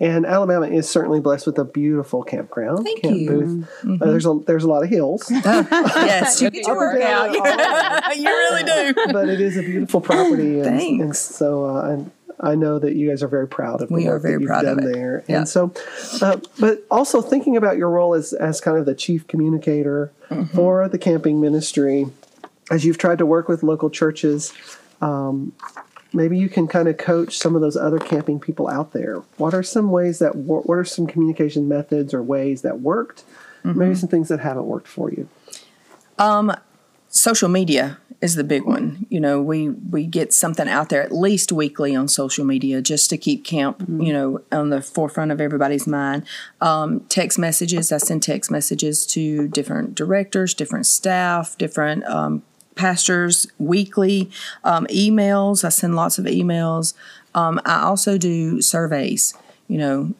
And 0.00 0.26
Alabama 0.26 0.66
is 0.66 0.88
certainly 0.88 1.20
blessed 1.20 1.46
with 1.46 1.58
a 1.58 1.64
beautiful 1.64 2.22
campground. 2.22 2.84
Thank 2.84 3.02
Camp 3.02 3.16
you. 3.16 3.28
Booth. 3.84 4.02
Uh, 4.02 4.06
there's 4.06 4.26
a 4.26 4.38
there's 4.46 4.64
a 4.64 4.68
lot 4.68 4.82
of 4.82 4.88
hills, 4.90 5.24
yes 5.30 6.40
you 6.42 6.50
get 6.50 6.64
to 6.64 6.74
work 6.74 7.00
out 7.02 7.32
you 8.16 8.24
really 8.26 8.62
do 8.64 9.12
but 9.12 9.28
it 9.28 9.40
is 9.40 9.56
a 9.56 9.62
beautiful 9.62 10.00
property. 10.00 10.60
And, 10.60 10.78
Thanks. 10.78 11.02
and 11.02 11.16
so 11.16 11.64
uh, 11.64 12.04
I 12.40 12.54
know 12.56 12.78
that 12.80 12.96
you 12.96 13.08
guys 13.08 13.22
are 13.22 13.28
very 13.28 13.46
proud 13.46 13.82
of 13.82 13.88
the 13.88 13.94
We 13.94 14.08
are 14.08 14.18
very 14.18 14.34
that 14.34 14.40
you've 14.40 14.48
proud 14.48 14.64
of 14.64 14.78
it. 14.78 14.92
there. 14.92 15.24
Yeah. 15.28 15.38
And 15.38 15.48
so, 15.48 15.72
uh, 16.20 16.38
but 16.58 16.84
also 16.90 17.20
thinking 17.22 17.56
about 17.56 17.76
your 17.76 17.88
role 17.90 18.14
as 18.14 18.32
as 18.32 18.60
kind 18.60 18.78
of 18.78 18.86
the 18.86 18.94
chief 18.94 19.26
communicator 19.28 20.12
Mm-hmm. 20.30 20.56
for 20.56 20.88
the 20.88 20.96
camping 20.96 21.42
ministry, 21.42 22.06
as 22.70 22.86
you've 22.86 22.96
tried 22.96 23.18
to 23.18 23.26
work 23.26 23.48
with 23.48 23.62
local 23.62 23.90
churches. 23.90 24.50
Um, 25.02 25.52
maybe 26.12 26.38
you 26.38 26.48
can 26.48 26.66
kind 26.66 26.88
of 26.88 26.96
coach 26.96 27.38
some 27.38 27.54
of 27.54 27.60
those 27.60 27.76
other 27.76 27.98
camping 27.98 28.40
people 28.40 28.68
out 28.68 28.92
there. 28.92 29.16
What 29.36 29.54
are 29.54 29.62
some 29.62 29.90
ways 29.90 30.18
that 30.18 30.34
what 30.36 30.64
are 30.68 30.84
some 30.84 31.06
communication 31.06 31.68
methods 31.68 32.12
or 32.14 32.22
ways 32.22 32.62
that 32.62 32.80
worked? 32.80 33.24
Mm-hmm. 33.64 33.78
Maybe 33.78 33.94
some 33.94 34.08
things 34.08 34.28
that 34.28 34.40
haven't 34.40 34.66
worked 34.66 34.88
for 34.88 35.10
you. 35.10 35.28
social 37.08 37.48
media 37.48 37.98
is 38.20 38.36
the 38.36 38.44
big 38.44 38.64
one. 38.64 39.04
You 39.10 39.20
know, 39.20 39.42
we 39.42 39.68
we 39.68 40.06
get 40.06 40.32
something 40.32 40.68
out 40.68 40.88
there 40.88 41.02
at 41.02 41.12
least 41.12 41.50
weekly 41.50 41.94
on 41.94 42.06
social 42.08 42.44
media 42.44 42.80
just 42.80 43.10
to 43.10 43.18
keep 43.18 43.44
camp, 43.44 43.80
you 43.88 44.12
know, 44.12 44.40
on 44.52 44.70
the 44.70 44.80
forefront 44.80 45.32
of 45.32 45.40
everybody's 45.40 45.86
mind. 45.86 46.24
Um, 46.60 47.00
text 47.08 47.38
messages. 47.38 47.90
I 47.90 47.98
send 47.98 48.22
text 48.22 48.50
messages 48.50 49.04
to 49.08 49.48
different 49.48 49.96
directors, 49.96 50.54
different 50.54 50.86
staff, 50.86 51.58
different 51.58 52.04
um, 52.04 52.42
pastors 52.82 53.46
weekly. 53.58 54.28
Um, 54.64 54.86
emails. 54.88 55.62
I 55.64 55.68
send 55.68 55.94
lots 55.94 56.18
of 56.18 56.24
emails. 56.24 56.94
Um, 57.32 57.60
I 57.64 57.82
also 57.82 58.18
do 58.18 58.60
surveys. 58.60 59.34
You 59.68 59.78
know, 59.78 60.14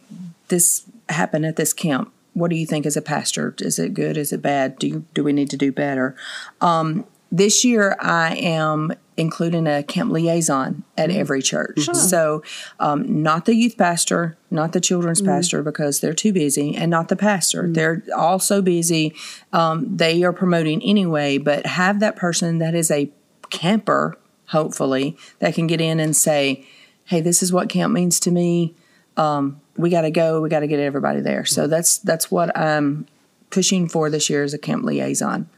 this 0.47 0.85
happened 1.09 1.45
at 1.45 1.57
this 1.57 1.73
camp 1.73 2.13
what 2.35 2.49
do 2.49 2.57
you 2.57 2.67
think 2.67 2.87
as 2.87 2.97
a 2.97 3.03
pastor? 3.03 3.55
Is 3.59 3.79
it 3.79 3.93
good? 3.93 4.17
Is 4.17 4.33
it 4.33 4.41
bad? 4.41 4.79
Do 4.79 4.89
you, 4.89 5.05
do 5.13 5.23
we 5.23 5.33
need 5.33 5.51
to 5.51 5.57
do 5.57 5.71
better? 5.71 6.17
Um, 6.61 7.05
this 7.33 7.65
year, 7.65 7.97
I 7.99 8.37
am 8.37 8.93
including 9.17 9.67
a 9.67 9.83
camp 9.83 10.13
liaison 10.13 10.85
at 10.99 11.11
every 11.11 11.41
church. 11.41 11.89
So, 11.95 12.43
um, 12.79 13.23
not 13.23 13.47
the 13.47 13.55
youth 13.55 13.79
pastor, 13.79 14.37
not 14.51 14.73
the 14.73 14.81
children's 14.81 15.23
pastor 15.23 15.63
because 15.63 16.01
they're 16.01 16.13
too 16.13 16.33
busy, 16.33 16.77
and 16.77 16.91
not 16.91 17.09
the 17.09 17.17
pastor. 17.17 17.69
They're 17.73 18.03
all 18.15 18.39
so 18.39 18.61
busy. 18.61 19.15
Um, 19.53 19.97
they 19.97 20.23
are 20.23 20.33
promoting 20.33 20.83
anyway, 20.83 21.39
but 21.39 21.65
have 21.65 22.01
that 22.01 22.17
person 22.17 22.59
that 22.59 22.75
is 22.75 22.91
a 22.91 23.11
camper, 23.51 24.19
hopefully, 24.49 25.17
that 25.39 25.55
can 25.55 25.67
get 25.67 25.81
in 25.81 26.01
and 26.01 26.15
say, 26.15 26.67
hey, 27.05 27.23
this 27.23 27.43
is 27.43 27.51
what 27.51 27.71
camp 27.71 27.95
means 27.95 28.21
to 28.21 28.31
me. 28.31 28.75
Um, 29.17 29.61
we 29.77 29.89
got 29.89 30.03
to 30.03 30.11
go. 30.11 30.43
We 30.43 30.51
got 30.51 30.61
to 30.61 30.67
get 30.67 30.81
everybody 30.81 31.21
there. 31.21 31.47
So 31.47 31.67
that's 31.67 31.97
that's 31.99 32.31
what 32.31 32.57
I'm 32.57 33.07
pushing 33.49 33.89
for 33.89 34.11
this 34.11 34.29
year 34.29 34.43
as 34.43 34.53
a 34.53 34.59
camp 34.59 34.85
liaison 34.85 35.49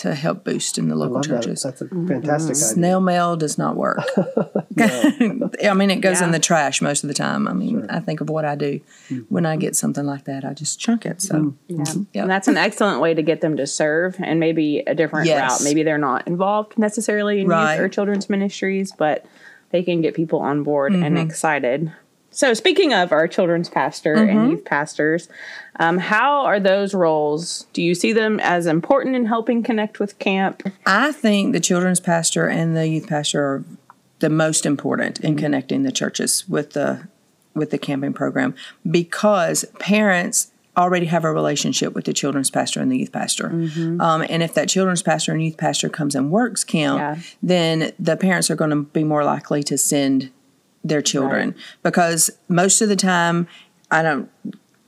to 0.00 0.14
help 0.14 0.44
boost 0.44 0.78
in 0.78 0.88
the 0.88 0.94
local 0.94 1.16
Love 1.16 1.24
that. 1.24 1.42
churches. 1.42 1.62
That's 1.62 1.82
a 1.82 1.88
fantastic 1.88 2.24
mm-hmm. 2.24 2.40
idea. 2.42 2.54
Snail 2.54 3.00
mail 3.02 3.36
does 3.36 3.58
not 3.58 3.76
work. 3.76 3.98
I 4.80 5.74
mean, 5.74 5.90
it 5.90 6.00
goes 6.00 6.22
in 6.22 6.30
the 6.30 6.38
trash 6.38 6.80
most 6.80 7.04
of 7.04 7.08
the 7.08 7.14
time. 7.14 7.46
I 7.46 7.52
mean, 7.52 7.86
I 7.90 8.00
think 8.00 8.22
of 8.22 8.30
what 8.30 8.46
I 8.46 8.54
do 8.54 8.80
mm-hmm. 9.10 9.18
when 9.28 9.44
I 9.44 9.56
get 9.56 9.76
something 9.76 10.06
like 10.06 10.24
that. 10.24 10.42
I 10.42 10.54
just 10.54 10.80
chunk 10.80 11.04
it. 11.04 11.20
So 11.20 11.34
mm-hmm. 11.34 11.52
Yeah. 11.68 11.84
Yep. 12.14 12.22
And 12.22 12.30
that's 12.30 12.48
an 12.48 12.56
excellent 12.56 13.02
way 13.02 13.12
to 13.12 13.22
get 13.22 13.42
them 13.42 13.58
to 13.58 13.66
serve 13.66 14.16
and 14.18 14.40
maybe 14.40 14.78
a 14.86 14.94
different 14.94 15.26
Yes. 15.26 15.60
route. 15.60 15.64
Maybe 15.64 15.82
they're 15.82 15.98
not 15.98 16.26
involved 16.26 16.78
necessarily 16.78 17.42
in 17.42 17.48
Right. 17.48 17.74
youth 17.74 17.84
or 17.84 17.88
children's 17.90 18.30
ministries, 18.30 18.92
but 18.96 19.26
they 19.68 19.82
can 19.82 20.00
get 20.00 20.14
people 20.14 20.38
on 20.38 20.62
board 20.62 20.94
and 20.94 21.04
Mm-hmm. 21.04 21.16
excited. 21.18 21.92
So, 22.32 22.54
speaking 22.54 22.92
of 22.94 23.10
our 23.12 23.26
children's 23.26 23.68
pastor 23.68 24.14
Mm-hmm. 24.16 24.38
and 24.38 24.50
youth 24.52 24.64
pastors, 24.64 25.28
um, 25.80 25.98
how 25.98 26.44
are 26.44 26.60
those 26.60 26.94
roles? 26.94 27.66
Do 27.72 27.82
you 27.82 27.94
see 27.94 28.12
them 28.12 28.38
as 28.40 28.66
important 28.66 29.16
in 29.16 29.26
helping 29.26 29.62
connect 29.62 29.98
with 29.98 30.18
camp? 30.18 30.62
I 30.86 31.12
think 31.12 31.52
the 31.52 31.60
children's 31.60 32.00
pastor 32.00 32.46
and 32.48 32.76
the 32.76 32.86
youth 32.88 33.08
pastor 33.08 33.42
are 33.42 33.64
the 34.20 34.30
most 34.30 34.64
important 34.66 35.18
in 35.20 35.36
connecting 35.36 35.82
the 35.82 35.92
churches 35.92 36.48
with 36.48 36.72
the 36.74 37.08
with 37.54 37.70
the 37.70 37.78
camping 37.78 38.12
program 38.12 38.54
because 38.88 39.64
parents 39.80 40.52
already 40.76 41.06
have 41.06 41.24
a 41.24 41.32
relationship 41.32 41.94
with 41.94 42.04
the 42.04 42.12
children's 42.12 42.48
pastor 42.48 42.80
and 42.80 42.92
the 42.92 42.98
youth 42.98 43.10
pastor. 43.10 43.48
Um, 43.48 44.24
and 44.30 44.40
if 44.42 44.54
that 44.54 44.68
children's 44.68 45.02
pastor 45.02 45.32
and 45.32 45.42
youth 45.44 45.56
pastor 45.56 45.88
comes 45.88 46.14
and 46.14 46.30
works 46.30 46.62
camp, 46.62 46.98
Yeah. 47.00 47.16
then 47.42 47.92
the 47.98 48.16
parents 48.16 48.50
are 48.50 48.54
going 48.54 48.70
to 48.70 48.82
be 48.82 49.02
more 49.02 49.24
likely 49.24 49.64
to 49.64 49.76
send 49.76 50.30
their 50.82 51.02
children 51.02 51.54
because 51.82 52.30
most 52.48 52.80
of 52.80 52.88
the 52.88 52.96
time, 52.96 53.46
I 53.90 54.02
don't. 54.02 54.30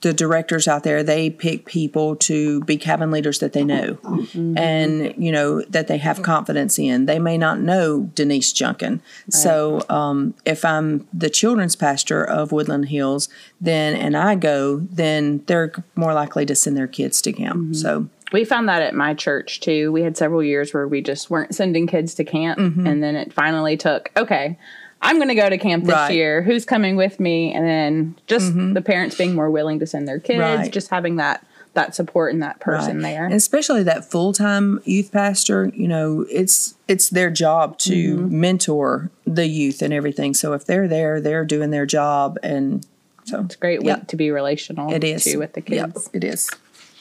The 0.01 0.13
directors 0.13 0.67
out 0.67 0.83
there, 0.83 1.05
they 1.05 1.31
pick 1.31 1.65
people 1.65 2.17
to 2.17 2.61
be 2.63 2.77
cabin 2.77 3.13
leaders 3.13 3.39
that 3.39 3.53
they 3.53 3.63
know 3.63 3.99
and, 4.35 5.15
you 5.17 5.31
know, 5.31 5.63
that 5.63 5.87
they 5.87 5.99
have 5.99 6.23
confidence 6.23 6.77
in. 6.77 7.07
They 7.07 7.21
may 7.21 7.39
not 7.39 7.61
know 7.61 8.11
Denise 8.17 8.53
Junkin. 8.53 9.01
So 9.31 9.81
um, 9.89 10.35
if 10.45 10.65
I'm 10.65 11.07
the 11.13 11.31
children's 11.31 11.77
pastor 11.77 12.25
of 12.25 12.51
Woodland 12.51 12.89
Hills, 12.89 13.29
then, 13.61 13.95
and 13.95 14.17
I 14.17 14.35
go, 14.35 14.79
then 14.79 15.45
they're 15.47 15.73
more 15.95 16.15
likely 16.15 16.47
to 16.47 16.57
send 16.57 16.77
their 16.77 16.89
kids 16.89 17.23
to 17.23 17.33
camp. 17.33 17.77
So, 17.77 18.09
We 18.33 18.45
found 18.45 18.69
that 18.69 18.83
at 18.83 18.95
my 18.95 19.15
church 19.15 19.61
too. 19.61 19.93
We 19.93 20.03
had 20.03 20.17
several 20.17 20.43
years 20.43 20.75
where 20.75 20.89
we 20.89 21.01
just 21.01 21.31
weren't 21.31 21.55
sending 21.55 21.87
kids 21.87 22.15
to 22.17 22.25
camp. 22.25 22.59
Mm-hmm. 22.59 22.89
And 22.89 23.05
then 23.05 23.15
it 23.15 23.33
finally 23.33 23.77
took, 23.77 24.11
okay, 24.17 24.59
I'm 25.03 25.17
going 25.17 25.29
to 25.29 25.35
go 25.35 25.49
to 25.51 25.59
camp 25.59 25.85
this 25.85 25.93
Right. 25.93 26.05
Mm-hmm. 26.09 26.15
year. 26.15 26.43
Who's 26.43 26.65
coming 26.65 26.97
with 26.97 27.19
me? 27.21 27.53
And 27.53 27.67
then 27.67 28.15
just 28.27 28.53
the 28.55 28.81
parents 28.81 29.17
being 29.17 29.35
more 29.35 29.51
willing 29.51 29.79
to 29.81 29.87
send 29.87 30.07
their 30.07 30.21
kids, 30.21 30.39
Right. 30.41 30.73
just 30.73 30.89
having 30.91 31.17
that 31.17 31.45
that 31.75 31.95
support 31.95 32.35
and 32.35 32.43
that 32.43 32.61
person 32.61 32.97
Right. 32.99 33.03
there. 33.15 33.25
And 33.25 33.33
especially 33.35 33.83
that 33.85 34.05
full 34.11 34.35
time 34.35 34.81
youth 34.85 35.11
pastor, 35.11 35.71
you 35.75 35.89
know, 35.89 36.27
it's 36.31 36.75
it's 36.87 37.09
their 37.09 37.31
job 37.31 37.79
to 37.79 38.17
Mm-hmm. 38.19 38.41
mentor 38.41 39.11
the 39.27 39.47
youth 39.47 39.81
and 39.81 39.93
everything. 39.93 40.35
So 40.35 40.53
if 40.53 40.67
they're 40.67 40.87
there, 40.87 41.19
they're 41.21 41.47
doing 41.47 41.71
their 41.71 41.87
job, 41.87 42.39
and 42.43 42.87
so 43.25 43.41
it's 43.41 43.55
a 43.55 43.59
great 43.59 43.83
Yep. 43.83 43.99
week 44.01 44.07
to 44.09 44.17
be 44.17 44.31
relational 44.31 44.93
it 44.93 45.03
is 45.03 45.25
too 45.25 45.39
with 45.39 45.55
the 45.55 45.63
Yep, 45.67 45.95
kids. 45.95 46.11
it 46.13 46.25
is. 46.25 46.51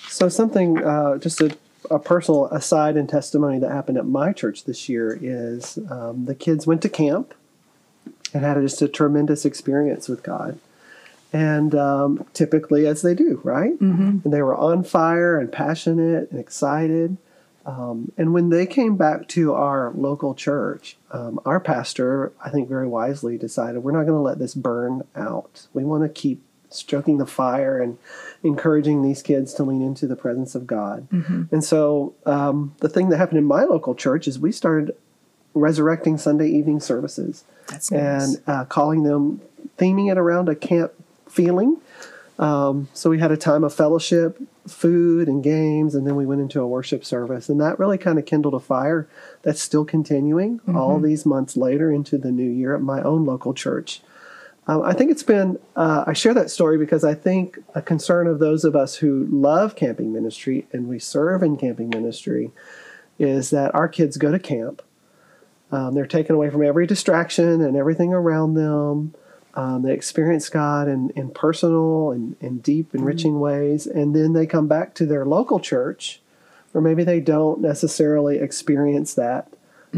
So 0.08 0.30
something, 0.30 0.82
uh, 0.84 1.18
just 1.18 1.42
a, 1.42 1.56
a 1.90 2.00
personal 2.00 2.46
aside 2.48 2.96
and 2.96 3.10
testimony 3.10 3.60
that 3.60 3.72
happened 3.72 3.98
at 3.98 4.06
my 4.06 4.32
church 4.32 4.64
this 4.64 4.88
year 4.88 5.18
is 5.22 5.78
um, 5.90 6.26
the 6.26 6.36
kids 6.36 6.66
went 6.66 6.82
to 6.84 6.90
camp 6.90 7.34
and 8.34 8.44
had 8.44 8.62
just 8.62 8.82
a 8.82 8.88
tremendous 8.88 9.46
experience 9.46 10.08
with 10.08 10.24
God. 10.24 10.60
And 11.34 11.74
um, 11.76 12.26
typically, 12.34 12.86
as 12.86 13.02
they 13.02 13.16
do, 13.16 13.40
right? 13.44 13.74
Mm-hmm. 13.80 14.20
And 14.24 14.34
they 14.34 14.42
were 14.42 14.56
on 14.56 14.84
fire 14.84 15.40
and 15.40 15.52
passionate 15.52 16.30
and 16.30 16.40
excited. 16.40 17.18
Um, 17.66 18.12
and 18.18 18.34
when 18.34 18.50
they 18.50 18.66
came 18.66 18.98
back 18.98 19.28
to 19.30 19.54
our 19.54 19.92
local 19.96 20.34
church, 20.34 20.98
um, 21.12 21.40
our 21.46 21.60
pastor, 21.60 22.34
I 22.44 22.50
think 22.50 22.68
very 22.68 22.88
wisely, 22.88 23.38
decided 23.38 23.84
we're 23.84 23.92
not 23.92 24.06
going 24.06 24.18
to 24.18 24.20
let 24.20 24.40
this 24.40 24.56
burn 24.56 25.04
out. 25.16 25.68
We 25.74 25.84
want 25.84 26.04
to 26.04 26.10
keep 26.10 26.42
stroking 26.70 27.18
the 27.18 27.26
fire 27.26 27.82
and 27.82 27.98
encouraging 28.44 29.02
these 29.02 29.22
kids 29.22 29.54
to 29.54 29.64
lean 29.64 29.82
into 29.82 30.08
the 30.08 30.16
presence 30.16 30.56
of 30.56 30.66
God. 30.66 31.08
And 31.52 31.64
so 31.64 32.16
um, 32.26 32.76
the 32.80 32.90
thing 32.90 33.10
that 33.10 33.18
happened 33.18 33.40
in 33.40 33.46
my 33.46 33.64
local 33.64 33.94
church 33.94 34.28
is 34.28 34.40
we 34.40 34.52
started 34.52 34.96
resurrecting 35.54 36.18
Sunday 36.18 36.48
evening 36.50 36.80
services 36.80 37.44
nice. 37.70 37.92
and 37.92 38.42
uh, 38.48 38.66
calling 38.66 39.04
them, 39.04 39.42
theming 39.78 40.12
it 40.12 40.18
around 40.18 40.50
a 40.50 40.56
camp 40.56 40.94
feeling. 41.28 41.78
Um, 42.40 42.90
so 42.94 43.10
we 43.10 43.20
had 43.20 43.32
a 43.32 43.38
time 43.38 43.64
of 43.64 43.74
fellowship, 43.74 44.42
food, 44.68 45.28
and 45.28 45.44
games, 45.44 45.94
and 45.94 46.08
then 46.08 46.16
we 46.16 46.26
went 46.26 46.42
into 46.42 46.60
a 46.60 46.68
worship 46.68 47.06
service. 47.06 47.50
And 47.50 47.62
that 47.62 47.78
really 47.78 48.00
kind 48.00 48.18
of 48.18 48.26
kindled 48.26 48.56
a 48.56 48.60
fire 48.60 49.08
that's 49.44 49.62
still 49.62 49.86
continuing 49.86 50.60
all 50.74 51.00
these 51.00 51.26
months 51.26 51.56
later 51.56 51.92
into 51.92 52.18
the 52.18 52.32
new 52.32 52.50
year 52.50 52.76
at 52.76 52.82
my 52.82 53.02
own 53.04 53.26
local 53.26 53.54
church. 53.54 54.02
Um, 54.68 54.84
I 54.84 54.94
think 54.94 55.12
it's 55.12 55.24
been, 55.24 55.60
uh, 55.76 56.06
I 56.08 56.14
share 56.14 56.34
that 56.34 56.50
story 56.50 56.78
because 56.78 57.04
I 57.04 57.14
think 57.14 57.60
a 57.76 57.82
concern 57.82 58.28
of 58.28 58.40
those 58.40 58.64
of 58.64 58.76
us 58.76 58.96
who 58.96 59.28
love 59.30 59.76
camping 59.76 60.14
ministry 60.14 60.68
and 60.72 60.88
we 60.88 61.00
serve 61.00 61.44
in 61.44 61.58
camping 61.58 61.90
ministry 61.90 62.52
is 63.18 63.50
that 63.50 63.74
our 63.76 63.88
kids 63.88 64.18
go 64.18 64.32
to 64.32 64.40
camp. 64.40 64.82
Um, 65.72 65.94
they're 65.94 66.06
taken 66.06 66.36
away 66.36 66.50
from 66.50 66.64
every 66.64 66.86
distraction 66.86 67.62
and 67.62 67.78
everything 67.78 68.14
around 68.14 68.56
them. 68.56 69.14
Um, 69.54 69.82
they 69.84 69.94
experience 69.94 70.50
God 70.50 70.88
in, 70.88 71.10
in 71.12 71.30
personal 71.30 72.12
and, 72.12 72.36
and 72.42 72.64
deep, 72.64 72.94
enriching 72.94 73.40
ways. 73.40 73.86
And 73.86 74.16
then 74.16 74.34
they 74.34 74.46
come 74.46 74.68
back 74.68 74.94
to 74.96 75.06
their 75.06 75.26
local 75.26 75.60
church, 75.60 76.22
or 76.74 76.82
maybe 76.82 77.04
they 77.04 77.20
don't 77.20 77.62
necessarily 77.62 78.40
experience 78.40 79.14
that, 79.16 79.52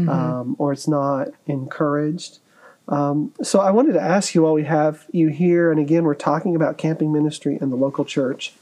um, 0.08 0.56
or 0.58 0.72
it's 0.72 0.88
not 0.88 1.28
encouraged. 1.46 2.38
Um, 2.88 3.32
so 3.42 3.60
I 3.60 3.70
wanted 3.70 3.92
to 3.92 4.00
ask 4.00 4.34
you 4.34 4.42
while 4.42 4.54
we 4.54 4.64
have 4.64 5.06
you 5.12 5.28
here, 5.28 5.70
and 5.70 5.80
again, 5.80 6.04
we're 6.04 6.14
talking 6.14 6.54
about 6.56 6.76
camping 6.76 7.12
ministry 7.12 7.56
and 7.60 7.72
the 7.72 7.76
local 7.76 8.04
church. 8.04 8.54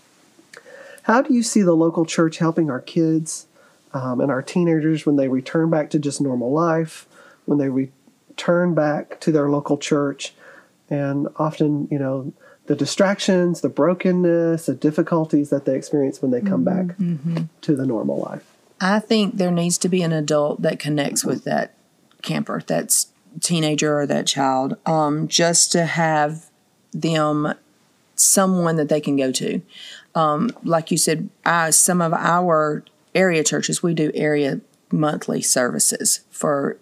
How 1.04 1.22
do 1.22 1.34
you 1.34 1.42
see 1.42 1.62
the 1.62 1.74
local 1.74 2.06
church 2.06 2.38
helping 2.38 2.70
our 2.70 2.80
kids 2.80 3.46
um, 3.94 4.20
and 4.20 4.30
our 4.30 4.42
teenagers 4.42 5.04
when 5.06 5.16
they 5.16 5.28
return 5.28 5.70
back 5.70 5.90
to 5.90 5.98
just 5.98 6.20
normal 6.20 6.52
life, 6.52 7.06
when 7.44 7.58
they 7.58 7.68
return 7.68 8.74
back 8.74 9.20
to 9.20 9.32
their 9.32 9.48
local 9.48 9.76
church, 9.78 10.34
and 10.88 11.28
often, 11.36 11.88
you 11.90 11.98
know, 11.98 12.32
the 12.66 12.76
distractions, 12.76 13.60
the 13.60 13.68
brokenness, 13.68 14.66
the 14.66 14.74
difficulties 14.74 15.50
that 15.50 15.64
they 15.64 15.76
experience 15.76 16.22
when 16.22 16.30
they 16.30 16.40
come 16.40 16.64
back 16.64 16.96
to 17.60 17.74
the 17.76 17.86
normal 17.86 18.18
life? 18.20 18.44
I 18.80 18.98
think 18.98 19.36
there 19.36 19.50
needs 19.50 19.78
to 19.78 19.88
be 19.88 20.02
an 20.02 20.12
adult 20.12 20.62
that 20.62 20.78
connects 20.78 21.24
with 21.24 21.44
that 21.44 21.74
camper, 22.22 22.62
that 22.66 23.04
teenager 23.40 23.98
or 23.98 24.06
that 24.06 24.26
child, 24.26 24.76
um, 24.86 25.28
just 25.28 25.72
to 25.72 25.86
have 25.86 26.50
them 26.92 27.54
someone 28.14 28.76
that 28.76 28.88
they 28.88 29.00
can 29.00 29.16
go 29.16 29.32
to. 29.32 29.62
Um, 30.14 30.50
like 30.62 30.90
you 30.90 30.98
said, 30.98 31.30
I, 31.44 31.70
some 31.70 32.00
of 32.00 32.12
our 32.12 32.84
area 33.14 33.44
churches, 33.44 33.82
we 33.82 33.94
do 33.94 34.10
area 34.14 34.60
monthly 34.90 35.42
services 35.42 36.20
for 36.30 36.76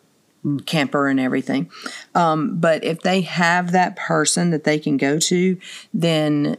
camper 0.66 1.08
and 1.08 1.20
everything. 1.20 1.70
Um, 2.14 2.58
but 2.58 2.82
if 2.82 3.00
they 3.00 3.20
have 3.22 3.72
that 3.72 3.96
person 3.96 4.50
that 4.50 4.64
they 4.64 4.78
can 4.78 4.96
go 4.96 5.18
to, 5.18 5.58
then 5.92 6.56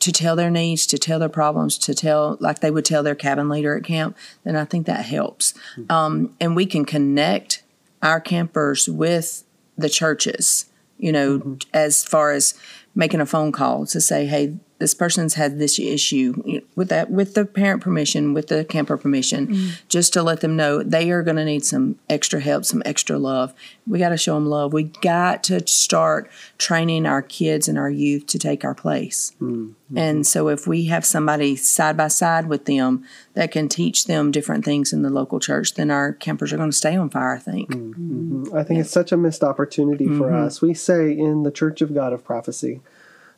to 0.00 0.12
tell 0.12 0.36
their 0.36 0.50
needs, 0.50 0.86
to 0.86 0.98
tell 0.98 1.18
their 1.18 1.28
problems, 1.28 1.78
to 1.78 1.94
tell 1.94 2.36
like 2.40 2.60
they 2.60 2.70
would 2.70 2.84
tell 2.84 3.02
their 3.02 3.14
cabin 3.14 3.48
leader 3.48 3.76
at 3.76 3.84
camp, 3.84 4.16
then 4.44 4.56
I 4.56 4.64
think 4.64 4.86
that 4.86 5.04
helps. 5.04 5.54
Um, 5.90 6.34
and 6.40 6.54
we 6.54 6.66
can 6.66 6.84
connect 6.84 7.62
our 8.02 8.20
campers 8.20 8.88
with 8.88 9.44
the 9.76 9.88
churches, 9.88 10.66
you 10.96 11.12
know, 11.12 11.58
as 11.72 12.04
far 12.04 12.32
as 12.32 12.54
making 12.94 13.20
a 13.20 13.26
phone 13.26 13.52
call 13.52 13.84
to 13.86 14.00
say, 14.00 14.26
hey, 14.26 14.56
this 14.78 14.94
person's 14.94 15.34
had 15.34 15.58
this 15.58 15.78
issue 15.78 16.60
with 16.74 16.88
that 16.88 17.10
with 17.10 17.34
the 17.34 17.44
parent 17.44 17.82
permission 17.82 18.34
with 18.34 18.48
the 18.48 18.64
camper 18.64 18.96
permission 18.96 19.46
mm-hmm. 19.46 19.70
just 19.88 20.12
to 20.12 20.22
let 20.22 20.40
them 20.40 20.56
know 20.56 20.82
they 20.82 21.10
are 21.10 21.22
going 21.22 21.36
to 21.36 21.44
need 21.44 21.64
some 21.64 21.98
extra 22.08 22.40
help 22.40 22.64
some 22.64 22.82
extra 22.84 23.18
love 23.18 23.54
we 23.86 23.98
got 23.98 24.10
to 24.10 24.16
show 24.16 24.34
them 24.34 24.46
love 24.46 24.72
we 24.72 24.84
got 24.84 25.42
to 25.42 25.66
start 25.66 26.30
training 26.58 27.06
our 27.06 27.22
kids 27.22 27.68
and 27.68 27.78
our 27.78 27.90
youth 27.90 28.26
to 28.26 28.38
take 28.38 28.64
our 28.64 28.74
place 28.74 29.32
mm-hmm. 29.40 29.96
and 29.96 30.26
so 30.26 30.48
if 30.48 30.66
we 30.66 30.86
have 30.86 31.04
somebody 31.04 31.56
side 31.56 31.96
by 31.96 32.08
side 32.08 32.46
with 32.46 32.66
them 32.66 33.04
that 33.34 33.50
can 33.50 33.68
teach 33.68 34.06
them 34.06 34.30
different 34.30 34.64
things 34.64 34.92
in 34.92 35.02
the 35.02 35.10
local 35.10 35.40
church 35.40 35.74
then 35.74 35.90
our 35.90 36.12
campers 36.12 36.52
are 36.52 36.56
going 36.56 36.70
to 36.70 36.76
stay 36.76 36.96
on 36.96 37.08
fire 37.08 37.34
i 37.34 37.38
think 37.38 37.70
mm-hmm. 37.70 38.54
i 38.54 38.62
think 38.62 38.76
yeah. 38.76 38.82
it's 38.82 38.90
such 38.90 39.12
a 39.12 39.16
missed 39.16 39.42
opportunity 39.42 40.06
for 40.06 40.30
mm-hmm. 40.30 40.44
us 40.44 40.60
we 40.60 40.74
say 40.74 41.10
in 41.10 41.42
the 41.44 41.50
church 41.50 41.80
of 41.80 41.94
god 41.94 42.12
of 42.12 42.24
prophecy 42.24 42.80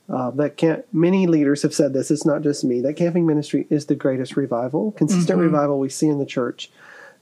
uh, 0.08 0.30
that 0.32 0.56
can't, 0.56 0.84
many 0.92 1.26
leaders 1.26 1.62
have 1.62 1.74
said 1.74 1.92
this. 1.92 2.10
It's 2.10 2.24
not 2.24 2.42
just 2.42 2.64
me. 2.64 2.80
That 2.80 2.94
camping 2.94 3.26
ministry 3.26 3.66
is 3.68 3.86
the 3.86 3.94
greatest 3.94 4.36
revival, 4.36 4.92
consistent 4.92 5.38
mm-hmm. 5.38 5.52
revival 5.52 5.78
we 5.78 5.90
see 5.90 6.08
in 6.08 6.18
the 6.18 6.26
church. 6.26 6.70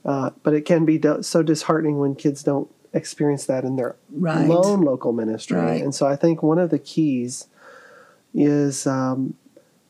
Uh, 0.04 0.30
but 0.44 0.54
it 0.54 0.62
can 0.62 0.84
be 0.84 0.98
do- 0.98 1.22
so 1.22 1.42
disheartening 1.42 1.98
when 1.98 2.14
kids 2.14 2.44
don't 2.44 2.70
experience 2.92 3.46
that 3.46 3.64
in 3.64 3.74
their 3.74 3.96
right. 4.10 4.46
lone 4.46 4.82
local 4.82 5.12
ministry. 5.12 5.58
Right. 5.58 5.82
And 5.82 5.94
so 5.94 6.06
I 6.06 6.14
think 6.14 6.42
one 6.42 6.58
of 6.58 6.70
the 6.70 6.78
keys 6.78 7.48
is 8.32 8.86
um, 8.86 9.34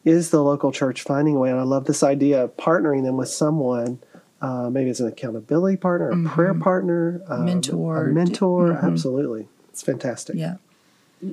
is 0.05 0.31
the 0.31 0.43
local 0.43 0.73
church 0.73 1.03
finding 1.03 1.37
a 1.37 1.39
way. 1.39 1.51
And 1.51 1.61
I 1.61 1.65
love 1.65 1.85
this 1.85 2.03
idea 2.03 2.45
of 2.45 2.57
partnering 2.57 3.05
them 3.05 3.19
with 3.19 3.29
someone. 3.29 3.99
Uh, 4.41 4.71
maybe 4.71 4.89
it's 4.89 5.01
an 5.01 5.09
accountability 5.09 5.77
partner, 5.77 6.11
a 6.11 6.15
mm-hmm. 6.15 6.29
prayer 6.29 6.55
partner, 6.55 7.23
um, 7.29 7.45
mentor, 7.45 8.09
a 8.09 8.13
mentor. 8.13 8.69
Mm-hmm. 8.73 8.87
Absolutely, 8.87 9.49
it's 9.69 9.83
fantastic. 9.83 10.37
Yeah 10.37 10.57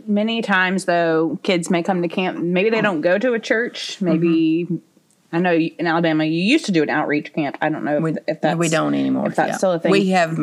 many 0.08 0.42
times 0.42 0.86
though 0.86 1.40
kids 1.44 1.70
may 1.70 1.84
come 1.84 2.02
to 2.02 2.08
camp 2.08 2.40
maybe 2.40 2.70
they 2.70 2.82
don't 2.82 3.02
go 3.02 3.18
to 3.18 3.34
a 3.34 3.40
church 3.40 4.02
maybe 4.02 4.66
mm-hmm. 4.66 4.76
i 5.32 5.40
know 5.40 5.54
in 5.54 5.88
alabama 5.88 6.24
you 6.24 6.42
used 6.42 6.66
to 6.66 6.72
do 6.72 6.84
an 6.84 6.90
outreach 6.90 7.34
camp 7.34 7.58
i 7.62 7.70
don't 7.70 7.84
know 7.84 7.98
if, 7.98 8.04
we, 8.04 8.16
if 8.28 8.42
that's 8.42 8.58
we 8.58 8.70
don't 8.70 8.94
anymore 8.94 9.28
if 9.28 9.36
that's 9.36 9.52
yeah. 9.52 9.58
still 9.58 9.74
a 9.74 9.80
thing 9.80 9.92
we 9.92 10.10
have 10.10 10.38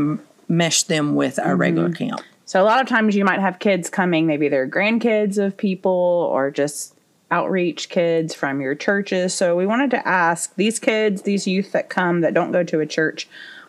meshed 0.49 0.88
them 0.88 1.14
with 1.14 1.38
our 1.38 1.52
mm-hmm. 1.52 1.61
regular 1.61 1.92
camp 1.92 2.21
so 2.45 2.61
a 2.61 2.64
lot 2.64 2.80
of 2.80 2.88
times 2.88 3.14
you 3.14 3.25
might 3.25 3.40
have 3.40 3.59
kids 3.59 3.88
coming 3.88 4.26
maybe 4.26 4.49
they're 4.49 4.69
grandkids 4.69 5.38
of 5.38 5.57
people 5.57 6.28
or 6.33 6.50
just 6.50 6.95
outreach 7.30 7.88
kids 7.88 8.35
from 8.35 8.61
your 8.61 8.75
churches 8.75 9.33
so 9.33 9.57
we 9.57 9.66
wanted 9.66 9.90
to 9.90 10.09
ask 10.09 10.54
these 10.57 10.78
kids 10.78 11.23
these 11.23 11.47
youth 11.47 11.73
that 11.73 11.88
come 11.88 12.21
that 12.23 12.35
don't 12.35 12.50
go 12.50 12.64
to 12.64 12.80
a 12.80 12.87
church 12.87 13.28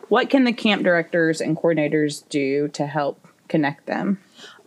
what 0.09 0.29
can 0.29 0.43
the 0.43 0.51
camp 0.51 0.83
directors 0.83 1.39
and 1.39 1.55
coordinators 1.55 2.27
do 2.27 2.67
to 2.69 2.87
help 2.87 3.27
connect 3.47 3.85
them 3.85 4.17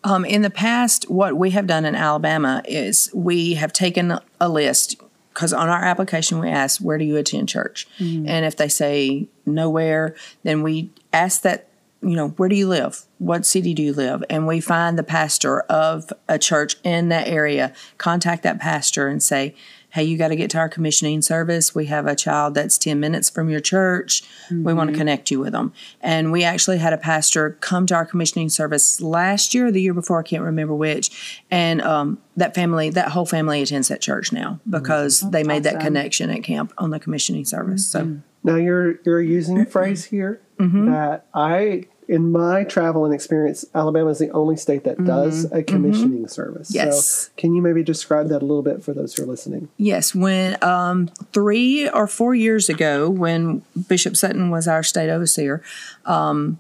um, 0.04 0.25
in 0.25 0.42
the 0.42 0.50
past, 0.50 1.11
what 1.11 1.37
we 1.37 1.50
have 1.50 1.66
done 1.66 1.84
in 1.84 1.94
Alabama 1.94 2.62
is 2.66 3.11
we 3.14 3.54
have 3.54 3.73
taken 3.73 4.18
a 4.40 4.49
list 4.49 4.96
because 5.32 5.52
on 5.52 5.68
our 5.68 5.82
application 5.82 6.38
we 6.38 6.49
ask, 6.49 6.80
Where 6.80 6.99
do 6.99 7.04
you 7.04 7.16
attend 7.16 7.49
church? 7.49 7.88
Mm-hmm. 7.99 8.28
And 8.28 8.44
if 8.44 8.56
they 8.56 8.68
say 8.68 9.26
nowhere, 9.46 10.14
then 10.44 10.62
we 10.62 10.90
ask 11.12 11.42
that, 11.42 11.68
you 12.02 12.16
know, 12.16 12.28
where 12.28 12.50
do 12.50 12.54
you 12.54 12.68
live? 12.68 13.06
What 13.18 13.46
city 13.46 13.73
do 13.73 13.82
you 13.82 13.94
live? 13.94 14.23
And 14.28 14.46
we 14.46 14.61
find 14.61 14.99
the 14.99 15.02
pastor 15.02 15.61
of 15.62 16.12
a 16.28 16.38
church 16.38 16.76
in 16.84 17.08
that 17.08 17.26
area, 17.26 17.73
contact 17.96 18.42
that 18.42 18.61
pastor 18.61 19.08
and 19.08 19.23
say, 19.23 19.54
hey, 19.94 20.02
you 20.02 20.18
got 20.18 20.28
to 20.28 20.36
get 20.36 20.50
to 20.50 20.58
our 20.58 20.68
commissioning 20.68 21.22
service. 21.22 21.72
We 21.72 21.86
have 21.86 22.08
a 22.08 22.16
child 22.16 22.54
that's 22.54 22.76
10 22.78 22.98
minutes 22.98 23.30
from 23.30 23.48
your 23.48 23.60
church. 23.60 24.22
Mm-hmm. 24.46 24.64
We 24.64 24.74
want 24.74 24.90
to 24.90 24.96
connect 24.96 25.30
you 25.30 25.38
with 25.38 25.52
them. 25.52 25.72
And 26.00 26.32
we 26.32 26.42
actually 26.42 26.78
had 26.78 26.92
a 26.92 26.98
pastor 26.98 27.56
come 27.60 27.86
to 27.86 27.94
our 27.94 28.04
commissioning 28.04 28.48
service 28.48 29.00
last 29.00 29.54
year 29.54 29.70
the 29.70 29.80
year 29.80 29.94
before, 29.94 30.18
I 30.18 30.24
can't 30.24 30.42
remember 30.42 30.74
which. 30.74 31.44
And 31.48 31.80
um, 31.80 32.18
that 32.36 32.56
family, 32.56 32.90
that 32.90 33.10
whole 33.10 33.24
family 33.24 33.62
attends 33.62 33.86
that 33.86 34.00
church 34.00 34.32
now 34.32 34.58
because 34.68 35.20
mm-hmm. 35.20 35.30
they 35.30 35.44
made 35.44 35.64
awesome. 35.64 35.78
that 35.78 35.84
connection 35.84 36.30
at 36.30 36.42
camp 36.42 36.72
on 36.76 36.90
the 36.90 36.98
commissioning 36.98 37.44
service. 37.44 37.94
Mm-hmm. 37.94 38.16
So 38.16 38.22
now 38.42 38.56
you're 38.56 39.00
you're 39.04 39.22
using 39.22 39.60
a 39.60 39.64
phrase 39.64 40.04
here 40.04 40.42
mm-hmm. 40.58 40.90
that 40.90 41.26
I 41.32 41.84
in 42.08 42.30
my 42.32 42.64
travel 42.64 43.04
and 43.04 43.14
experience, 43.14 43.64
Alabama 43.75 44.11
is 44.11 44.18
the 44.18 44.30
only 44.30 44.56
state 44.56 44.84
that 44.84 44.96
mm-hmm. 44.96 45.06
does 45.06 45.50
a 45.52 45.62
commissioning 45.62 46.18
mm-hmm. 46.18 46.26
service. 46.26 46.74
Yes. 46.74 47.07
So, 47.07 47.31
can 47.37 47.55
you 47.55 47.62
maybe 47.62 47.83
describe 47.83 48.28
that 48.28 48.42
a 48.42 48.46
little 48.46 48.62
bit 48.62 48.83
for 48.83 48.92
those 48.92 49.14
who 49.14 49.24
are 49.24 49.26
listening? 49.26 49.68
Yes. 49.76 50.14
When 50.14 50.62
um, 50.62 51.09
three 51.33 51.88
or 51.88 52.07
four 52.07 52.35
years 52.35 52.68
ago, 52.68 53.09
when 53.09 53.62
Bishop 53.88 54.16
Sutton 54.16 54.50
was 54.50 54.68
our 54.68 54.83
state 54.83 55.11
overseer, 55.11 55.62
um, 56.05 56.59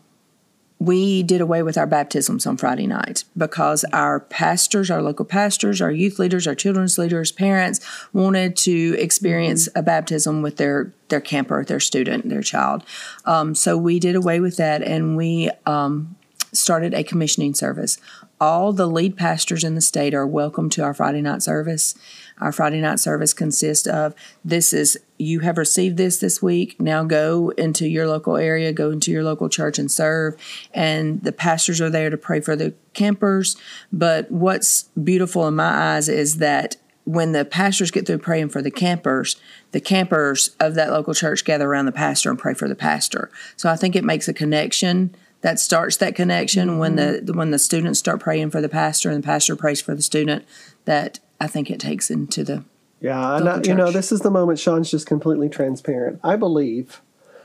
we 0.84 1.22
did 1.22 1.40
away 1.40 1.62
with 1.62 1.78
our 1.78 1.86
baptisms 1.86 2.46
on 2.46 2.56
Friday 2.56 2.86
nights 2.86 3.24
because 3.36 3.84
our 3.92 4.20
pastors, 4.20 4.90
our 4.90 5.02
local 5.02 5.24
pastors, 5.24 5.80
our 5.80 5.90
youth 5.90 6.18
leaders, 6.18 6.46
our 6.46 6.54
children's 6.54 6.98
leaders, 6.98 7.32
parents 7.32 7.80
wanted 8.12 8.56
to 8.56 8.96
experience 8.98 9.68
a 9.74 9.82
baptism 9.82 10.42
with 10.42 10.56
their 10.56 10.92
their 11.08 11.20
camper, 11.20 11.64
their 11.64 11.80
student, 11.80 12.28
their 12.28 12.42
child. 12.42 12.82
Um, 13.24 13.54
so 13.54 13.76
we 13.76 14.00
did 14.00 14.16
away 14.16 14.40
with 14.40 14.56
that, 14.56 14.82
and 14.82 15.16
we 15.16 15.50
um, 15.66 16.16
started 16.52 16.94
a 16.94 17.04
commissioning 17.04 17.54
service. 17.54 17.98
All 18.40 18.72
the 18.72 18.86
lead 18.86 19.16
pastors 19.16 19.64
in 19.64 19.74
the 19.74 19.80
state 19.80 20.14
are 20.14 20.26
welcome 20.26 20.68
to 20.70 20.82
our 20.82 20.94
Friday 20.94 21.22
night 21.22 21.42
service. 21.42 21.94
Our 22.40 22.52
Friday 22.52 22.80
night 22.80 22.98
service 22.98 23.32
consists 23.32 23.86
of 23.86 24.14
this 24.44 24.72
is 24.72 24.98
you 25.18 25.40
have 25.40 25.56
received 25.56 25.96
this 25.96 26.18
this 26.18 26.42
week. 26.42 26.80
Now 26.80 27.04
go 27.04 27.50
into 27.50 27.88
your 27.88 28.06
local 28.08 28.36
area, 28.36 28.72
go 28.72 28.90
into 28.90 29.12
your 29.12 29.22
local 29.22 29.48
church 29.48 29.78
and 29.78 29.90
serve. 29.90 30.36
And 30.72 31.22
the 31.22 31.32
pastors 31.32 31.80
are 31.80 31.90
there 31.90 32.10
to 32.10 32.16
pray 32.16 32.40
for 32.40 32.56
the 32.56 32.74
campers. 32.92 33.56
But 33.92 34.30
what's 34.30 34.84
beautiful 35.02 35.46
in 35.46 35.54
my 35.54 35.94
eyes 35.94 36.08
is 36.08 36.38
that 36.38 36.76
when 37.04 37.32
the 37.32 37.44
pastors 37.44 37.90
get 37.90 38.06
through 38.06 38.18
praying 38.18 38.48
for 38.48 38.62
the 38.62 38.70
campers, 38.70 39.36
the 39.72 39.80
campers 39.80 40.56
of 40.58 40.74
that 40.74 40.90
local 40.90 41.14
church 41.14 41.44
gather 41.44 41.68
around 41.68 41.86
the 41.86 41.92
pastor 41.92 42.30
and 42.30 42.38
pray 42.38 42.54
for 42.54 42.66
the 42.66 42.74
pastor. 42.74 43.30
So 43.56 43.68
I 43.68 43.76
think 43.76 43.94
it 43.94 44.04
makes 44.04 44.26
a 44.26 44.34
connection 44.34 45.14
that 45.42 45.60
starts 45.60 45.98
that 45.98 46.14
connection 46.14 46.70
mm-hmm. 46.70 46.78
when 46.78 46.96
the 46.96 47.32
when 47.34 47.50
the 47.50 47.58
students 47.58 47.98
start 47.98 48.18
praying 48.20 48.50
for 48.50 48.62
the 48.62 48.68
pastor 48.68 49.10
and 49.10 49.22
the 49.22 49.26
pastor 49.26 49.54
prays 49.54 49.80
for 49.80 49.94
the 49.94 50.02
student 50.02 50.44
that 50.86 51.20
I 51.40 51.46
think 51.46 51.70
it 51.70 51.80
takes 51.80 52.10
into 52.10 52.44
the 52.44 52.64
yeah, 53.00 53.36
and 53.36 53.48
I, 53.48 53.60
you 53.62 53.74
know 53.74 53.90
this 53.90 54.12
is 54.12 54.20
the 54.20 54.30
moment 54.30 54.58
Sean's 54.58 54.90
just 54.90 55.06
completely 55.06 55.48
transparent. 55.48 56.20
I 56.24 56.36
believe 56.36 57.02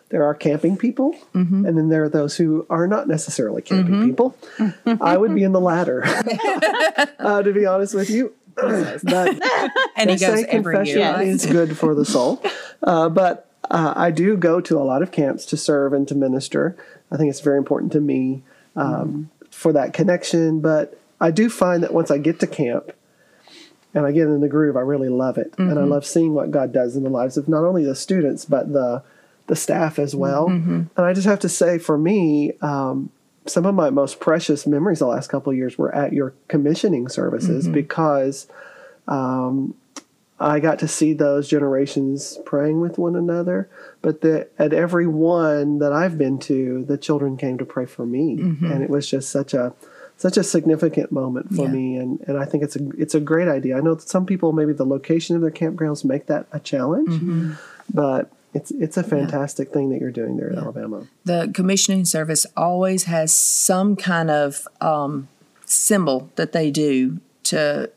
there 0.10 0.24
are 0.24 0.34
camping 0.34 0.78
people, 0.78 1.14
mm-hmm. 1.34 1.66
and 1.66 1.78
then 1.78 1.90
there 1.90 2.04
are 2.04 2.10
those 2.10 2.38
who 2.38 2.66
are 2.70 2.88
not 2.88 3.08
necessarily 3.08 3.62
camping 3.62 3.96
mm-hmm. 3.96 4.06
people. 4.06 4.38
I 5.02 5.18
would 5.18 5.36
be 5.36 5.44
in 5.44 5.52
the 5.52 5.60
latter, 5.60 6.04
uh, 7.20 7.42
to 7.42 7.52
be 7.52 7.66
honest 7.66 7.94
with 7.94 8.10
you. 8.10 8.34
but 8.56 9.40
and 9.96 10.10
he 10.10 10.18
goes 10.18 10.46
every 10.48 10.88
year. 10.88 11.00
Yes. 11.00 11.22
is 11.22 11.46
good 11.46 11.78
for 11.78 11.94
the 11.94 12.06
soul, 12.06 12.42
uh, 12.84 13.10
but 13.10 13.50
uh, 13.70 13.94
I 13.96 14.12
do 14.12 14.38
go 14.38 14.62
to 14.62 14.78
a 14.78 14.84
lot 14.84 15.02
of 15.02 15.12
camps 15.12 15.46
to 15.48 15.58
serve 15.58 15.94
and 15.94 16.08
to 16.08 16.16
minister. 16.16 16.78
I 17.12 17.18
think 17.18 17.30
it's 17.30 17.42
very 17.42 17.58
important 17.58 17.92
to 17.94 18.00
me 18.00 18.44
um, 18.76 19.30
mm-hmm. 19.40 19.46
for 19.52 19.74
that 19.74 19.94
connection. 19.94 20.62
But 20.62 21.00
I 21.20 21.32
do 21.32 21.50
find 21.50 21.84
that 21.84 21.94
once 21.94 22.12
I 22.12 22.18
get 22.18 22.40
to 22.40 22.48
camp, 22.48 22.92
and 23.94 24.06
I 24.06 24.12
get 24.12 24.28
in 24.28 24.42
the 24.42 24.48
groove, 24.48 24.78
I 24.78 24.82
really 24.82 25.10
love 25.10 25.38
it, 25.38 25.52
mm-hmm. 25.54 25.70
and 25.70 25.80
I 25.80 25.82
mm-hmm. 25.82 25.92
love 25.92 26.06
seeing 26.06 26.34
what 26.34 26.52
God 26.52 26.72
does 26.72 26.96
in 26.96 27.04
the 27.04 27.10
lives 27.10 27.38
of 27.38 27.48
not 27.48 27.64
only 27.64 27.84
the 27.84 27.96
students 27.96 28.46
but 28.46 28.72
the 28.72 29.04
the 29.48 29.56
staff 29.56 29.98
as 29.98 30.16
well. 30.16 30.48
Mm-hmm. 30.48 30.84
And 30.96 31.06
I 31.06 31.12
just 31.12 31.28
have 31.28 31.40
to 31.40 31.50
say, 31.50 31.80
for 31.80 31.98
me, 31.98 32.54
um, 32.62 33.10
some 33.48 33.66
of 33.66 33.74
my 33.74 33.90
most 33.90 34.20
precious 34.20 34.68
memories 34.68 35.00
the 35.00 35.08
last 35.08 35.28
couple 35.28 35.52
of 35.52 35.58
years 35.58 35.78
were 35.78 35.94
at 35.94 36.14
your 36.14 36.34
commissioning 36.48 37.10
services 37.10 37.66
mm-hmm. 37.66 37.74
because 37.74 38.48
um, 39.08 39.74
I 40.40 40.60
got 40.60 40.80
to 40.80 40.88
see 40.88 41.14
those 41.14 41.50
generations 41.50 42.38
praying 42.46 42.80
with 42.80 42.98
one 42.98 43.16
another. 43.16 43.70
But 44.02 44.22
the, 44.22 44.48
at 44.58 44.72
every 44.72 45.08
one 45.08 45.80
that 45.80 45.92
I've 45.92 46.18
been 46.18 46.40
to, 46.40 46.86
the 46.86 46.98
children 46.98 47.36
came 47.36 47.58
to 47.58 47.66
pray 47.66 47.86
for 47.86 48.06
me, 48.06 48.38
mm-hmm. 48.38 48.72
and 48.72 48.84
it 48.84 48.90
was 48.90 49.10
just 49.10 49.30
such 49.30 49.54
a 49.54 49.74
such 50.20 50.36
a 50.36 50.44
significant 50.44 51.14
moment 51.14 51.48
for 51.56 51.64
yeah. 51.64 51.72
me 51.72 51.96
and, 51.96 52.20
and 52.28 52.38
I 52.38 52.44
think 52.44 52.62
it's 52.62 52.76
a 52.76 52.90
it's 52.98 53.16
a 53.16 53.22
great 53.22 53.48
idea. 53.48 53.78
I 53.78 53.80
know 53.80 53.96
that 53.96 54.08
some 54.08 54.26
people 54.26 54.52
maybe 54.52 54.74
the 54.74 54.86
location 54.86 55.38
of 55.38 55.42
their 55.42 55.50
campgrounds 55.50 56.04
make 56.04 56.26
that 56.26 56.46
a 56.52 56.60
challenge, 56.60 57.08
mm-hmm. 57.08 57.54
but 57.94 58.30
it's 58.54 58.70
it's 58.72 58.98
a 58.98 59.04
fantastic 59.04 59.70
yeah. 59.70 59.74
thing 59.76 59.90
that 59.92 60.02
you're 60.02 60.12
doing 60.12 60.36
there 60.36 60.50
in 60.50 60.56
yeah. 60.56 60.62
Alabama. 60.62 61.08
The 61.24 61.50
commissioning 61.54 62.04
service 62.04 62.46
always 62.58 63.06
has 63.06 63.34
some 63.34 63.96
kind 63.96 64.30
of 64.30 64.68
um, 64.82 65.30
symbol 65.64 66.30
that 66.36 66.52
they 66.52 66.70
do 66.70 67.20
to 67.44 67.90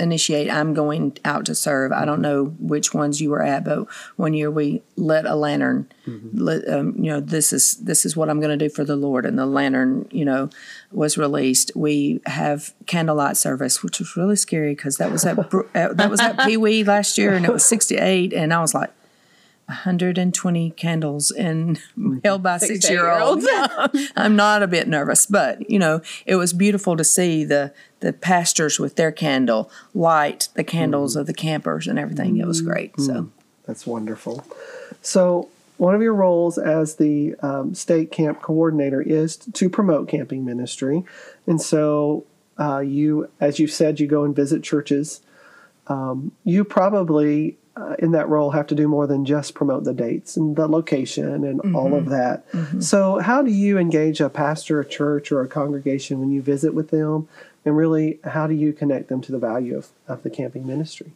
initiate 0.00 0.50
i'm 0.50 0.74
going 0.74 1.16
out 1.24 1.46
to 1.46 1.54
serve. 1.54 1.92
I 1.92 2.04
don't 2.04 2.20
know 2.20 2.54
which 2.58 2.94
ones 2.94 3.20
you 3.20 3.30
were 3.30 3.42
at 3.42 3.64
but 3.64 3.86
one 4.16 4.34
year 4.34 4.50
we 4.50 4.82
lit 4.96 5.24
a 5.24 5.34
lantern. 5.34 5.90
Mm-hmm. 6.06 6.38
lit, 6.38 6.68
um, 6.68 6.94
you 6.96 7.10
know 7.10 7.20
this 7.20 7.52
is 7.52 7.76
this 7.76 8.06
is 8.06 8.16
what 8.16 8.30
i'm 8.30 8.40
going 8.40 8.56
to 8.56 8.68
do 8.68 8.72
for 8.72 8.84
the 8.84 8.96
lord. 8.96 9.26
And 9.26 9.38
the 9.38 9.46
lantern 9.46 10.08
you 10.10 10.24
know 10.24 10.50
was 10.90 11.18
released. 11.18 11.72
We 11.74 12.20
have 12.26 12.74
candlelight 12.86 13.36
service 13.36 13.82
which 13.82 13.98
was 13.98 14.16
really 14.16 14.36
scary 14.36 14.74
because 14.74 14.96
that 14.96 15.10
was 15.10 15.24
at 15.24 15.38
uh, 15.54 15.92
that 15.92 16.10
was 16.10 16.20
at 16.20 16.38
pee-wee 16.40 16.84
last 16.84 17.18
year 17.18 17.34
and 17.34 17.44
it 17.44 17.52
was 17.52 17.64
68 17.64 18.32
and 18.32 18.52
i 18.52 18.60
was 18.60 18.74
like 18.74 18.90
120 19.68 20.70
candles 20.70 21.30
and 21.30 21.78
held 22.24 22.42
by 22.42 22.56
six 22.56 22.88
year 22.88 23.10
olds. 23.10 23.46
I'm 24.16 24.34
not 24.34 24.62
a 24.62 24.66
bit 24.66 24.88
nervous, 24.88 25.26
but 25.26 25.70
you 25.70 25.78
know, 25.78 26.00
it 26.24 26.36
was 26.36 26.54
beautiful 26.54 26.96
to 26.96 27.04
see 27.04 27.44
the 27.44 27.74
the 28.00 28.12
pastors 28.12 28.78
with 28.78 28.96
their 28.96 29.12
candle 29.12 29.70
light 29.94 30.48
the 30.54 30.64
candles 30.64 31.16
of 31.16 31.26
the 31.26 31.34
campers 31.34 31.86
and 31.86 31.98
everything. 31.98 32.36
It 32.36 32.46
was 32.46 32.60
great. 32.62 32.98
So 33.00 33.30
That's 33.66 33.86
wonderful. 33.86 34.44
So, 35.02 35.48
one 35.76 35.94
of 35.94 36.02
your 36.02 36.14
roles 36.14 36.58
as 36.58 36.96
the 36.96 37.36
um, 37.36 37.72
state 37.74 38.10
camp 38.10 38.42
coordinator 38.42 39.00
is 39.00 39.36
to 39.36 39.70
promote 39.70 40.08
camping 40.08 40.44
ministry. 40.44 41.04
And 41.46 41.60
so, 41.60 42.24
uh, 42.58 42.80
you, 42.80 43.30
as 43.40 43.60
you 43.60 43.68
said, 43.68 44.00
you 44.00 44.08
go 44.08 44.24
and 44.24 44.34
visit 44.34 44.64
churches. 44.64 45.20
Um, 45.86 46.32
you 46.44 46.64
probably, 46.64 47.58
uh, 47.76 47.94
in 48.00 48.10
that 48.10 48.28
role, 48.28 48.50
have 48.50 48.66
to 48.68 48.74
do 48.74 48.88
more 48.88 49.06
than 49.06 49.24
just 49.24 49.54
promote 49.54 49.84
the 49.84 49.94
dates 49.94 50.36
and 50.36 50.56
the 50.56 50.66
location 50.66 51.44
and 51.44 51.74
all 51.76 51.94
of 51.94 52.08
that. 52.08 52.44
So, 52.80 53.20
how 53.20 53.42
do 53.42 53.52
you 53.52 53.78
engage 53.78 54.20
a 54.20 54.28
pastor, 54.28 54.80
a 54.80 54.84
church, 54.84 55.30
or 55.30 55.42
a 55.42 55.48
congregation 55.48 56.18
when 56.18 56.30
you 56.32 56.42
visit 56.42 56.74
with 56.74 56.90
them? 56.90 57.28
And 57.68 57.76
really, 57.76 58.18
how 58.24 58.46
do 58.46 58.54
you 58.54 58.72
connect 58.72 59.10
them 59.10 59.20
to 59.20 59.30
the 59.30 59.38
value 59.38 59.76
of, 59.76 59.88
of 60.08 60.22
the 60.22 60.30
camping 60.30 60.66
ministry? 60.66 61.12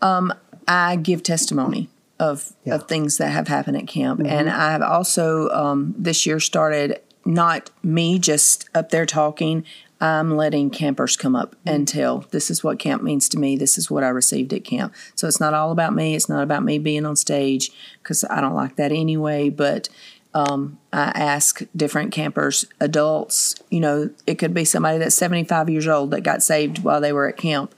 Um, 0.00 0.34
I 0.66 0.96
give 0.96 1.22
testimony 1.22 1.90
of 2.18 2.54
Yeah. 2.64 2.74
of 2.74 2.88
things 2.88 3.18
that 3.18 3.28
have 3.28 3.46
happened 3.46 3.76
at 3.76 3.86
camp, 3.86 4.18
mm-hmm. 4.18 4.28
and 4.28 4.50
I've 4.50 4.82
also 4.82 5.48
um, 5.50 5.94
this 5.96 6.26
year 6.26 6.40
started 6.40 7.00
not 7.24 7.70
me 7.84 8.18
just 8.18 8.68
up 8.74 8.90
there 8.90 9.06
talking. 9.06 9.64
I'm 10.00 10.36
letting 10.36 10.70
campers 10.70 11.16
come 11.16 11.36
up 11.36 11.52
mm-hmm. 11.52 11.68
and 11.68 11.86
tell 11.86 12.26
this 12.32 12.50
is 12.50 12.64
what 12.64 12.80
camp 12.80 13.04
means 13.04 13.28
to 13.28 13.38
me. 13.38 13.56
This 13.56 13.78
is 13.78 13.88
what 13.88 14.02
I 14.02 14.08
received 14.08 14.52
at 14.52 14.64
camp. 14.64 14.92
So 15.14 15.28
it's 15.28 15.38
not 15.38 15.54
all 15.54 15.70
about 15.70 15.94
me. 15.94 16.16
It's 16.16 16.28
not 16.28 16.42
about 16.42 16.64
me 16.64 16.80
being 16.80 17.06
on 17.06 17.14
stage 17.14 17.70
because 18.02 18.24
I 18.24 18.40
don't 18.40 18.56
like 18.56 18.74
that 18.74 18.90
anyway. 18.90 19.50
But 19.50 19.88
um, 20.34 20.78
I 20.92 21.10
ask 21.14 21.62
different 21.76 22.12
campers, 22.12 22.64
adults. 22.80 23.54
You 23.70 23.80
know, 23.80 24.10
it 24.26 24.36
could 24.36 24.54
be 24.54 24.64
somebody 24.64 24.98
that's 24.98 25.14
75 25.14 25.68
years 25.68 25.86
old 25.86 26.10
that 26.12 26.22
got 26.22 26.42
saved 26.42 26.82
while 26.82 27.00
they 27.00 27.12
were 27.12 27.28
at 27.28 27.36
camp 27.36 27.74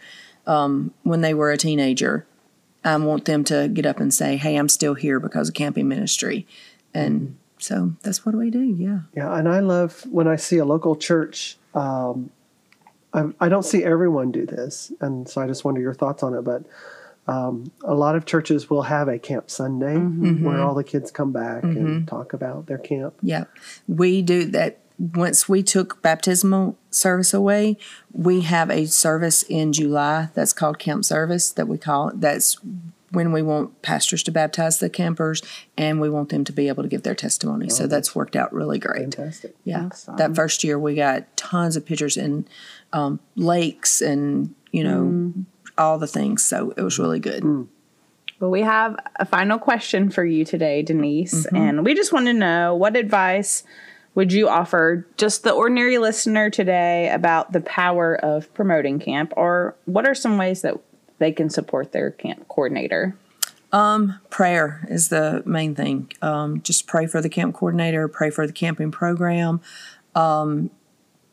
um, 0.46 0.92
when 1.02 1.20
they 1.20 1.34
were 1.34 1.50
a 1.50 1.56
teenager. 1.56 2.26
I 2.84 2.96
want 2.96 3.24
them 3.24 3.44
to 3.44 3.68
get 3.68 3.86
up 3.86 3.98
and 3.98 4.12
say, 4.12 4.36
"Hey, 4.36 4.56
I'm 4.56 4.68
still 4.68 4.94
here 4.94 5.18
because 5.18 5.48
of 5.48 5.54
camping 5.54 5.88
ministry," 5.88 6.46
and 6.92 7.36
so 7.58 7.94
that's 8.02 8.26
what 8.26 8.34
we 8.34 8.50
do. 8.50 8.62
Yeah, 8.62 9.00
Yeah, 9.16 9.34
and 9.34 9.48
I 9.48 9.60
love 9.60 10.06
when 10.10 10.28
I 10.28 10.36
see 10.36 10.58
a 10.58 10.64
local 10.66 10.94
church. 10.94 11.56
Um, 11.74 12.30
I, 13.14 13.24
I 13.40 13.48
don't 13.48 13.64
see 13.64 13.82
everyone 13.84 14.32
do 14.32 14.44
this, 14.44 14.92
and 15.00 15.26
so 15.28 15.40
I 15.40 15.46
just 15.46 15.64
wonder 15.64 15.80
your 15.80 15.94
thoughts 15.94 16.22
on 16.22 16.34
it. 16.34 16.42
But 16.42 16.64
um, 17.26 17.72
a 17.82 17.94
lot 17.94 18.16
of 18.16 18.26
churches 18.26 18.68
will 18.68 18.82
have 18.82 19.08
a 19.08 19.18
camp 19.18 19.50
Sunday 19.50 19.96
where 19.96 20.60
all 20.60 20.74
the 20.74 20.84
kids 20.84 21.10
come 21.10 21.32
back 21.32 21.62
and 21.62 22.06
talk 22.06 22.32
about 22.32 22.66
their 22.66 22.78
camp. 22.78 23.14
yeah. 23.22 23.44
We 23.88 24.22
do 24.22 24.44
that. 24.46 24.78
Once 24.96 25.48
we 25.48 25.62
took 25.62 26.00
baptismal 26.02 26.76
service 26.90 27.34
away, 27.34 27.76
we 28.12 28.42
have 28.42 28.70
a 28.70 28.86
service 28.86 29.42
in 29.42 29.72
July 29.72 30.28
that's 30.34 30.52
called 30.52 30.78
camp 30.78 31.04
service 31.04 31.50
that 31.50 31.66
we 31.66 31.78
call 31.78 32.12
that's 32.14 32.58
when 33.10 33.32
we 33.32 33.42
want 33.42 33.80
pastors 33.82 34.22
to 34.24 34.30
baptize 34.30 34.78
the 34.78 34.90
campers 34.90 35.42
and 35.76 36.00
we 36.00 36.10
want 36.10 36.28
them 36.28 36.44
to 36.44 36.52
be 36.52 36.68
able 36.68 36.82
to 36.82 36.88
give 36.88 37.02
their 37.02 37.14
testimony. 37.14 37.68
so 37.68 37.86
that's 37.86 38.14
worked 38.14 38.36
out 38.36 38.52
really 38.52 38.78
great. 38.78 39.14
Fantastic. 39.14 39.56
Yeah, 39.64 39.88
that 40.16 40.34
first 40.36 40.62
year 40.62 40.78
we 40.78 40.94
got 40.94 41.36
tons 41.36 41.76
of 41.76 41.86
pictures 41.86 42.16
in 42.16 42.46
um, 42.92 43.18
lakes 43.34 44.00
and 44.00 44.54
you 44.72 44.84
know 44.84 45.32
all 45.76 45.98
the 45.98 46.06
things. 46.06 46.44
So 46.44 46.72
it 46.76 46.82
was 46.82 46.98
really 46.98 47.20
good. 47.20 47.44
Well, 48.40 48.50
we 48.50 48.62
have 48.62 48.96
a 49.16 49.24
final 49.24 49.58
question 49.58 50.10
for 50.10 50.24
you 50.24 50.44
today, 50.44 50.82
Denise, 50.82 51.46
and 51.46 51.84
we 51.84 51.94
just 51.94 52.12
want 52.12 52.26
to 52.26 52.32
know 52.32 52.74
what 52.74 52.96
advice 52.96 53.62
would 54.14 54.32
you 54.32 54.48
offer 54.48 55.06
just 55.16 55.42
the 55.42 55.50
ordinary 55.52 55.98
listener 55.98 56.50
today 56.50 57.10
about 57.10 57.52
the 57.52 57.60
power 57.60 58.14
of 58.14 58.52
promoting 58.54 58.98
camp, 58.98 59.32
or 59.36 59.74
what 59.86 60.06
are 60.06 60.14
some 60.14 60.36
ways 60.36 60.62
that 60.62 60.78
they 61.18 61.32
can 61.32 61.48
support 61.50 61.92
their 61.92 62.10
camp 62.10 62.46
coordinator? 62.48 63.16
Prayer 64.30 64.86
is 64.88 65.08
the 65.08 65.42
main 65.44 65.74
thing. 65.74 66.12
Um, 66.22 66.60
just 66.62 66.86
pray 66.86 67.06
for 67.06 67.20
the 67.20 67.28
camp 67.28 67.56
coordinator. 67.56 68.06
Pray 68.06 68.30
for 68.30 68.46
the 68.46 68.52
camping 68.52 68.92
program. 68.92 69.60
Um, 70.14 70.70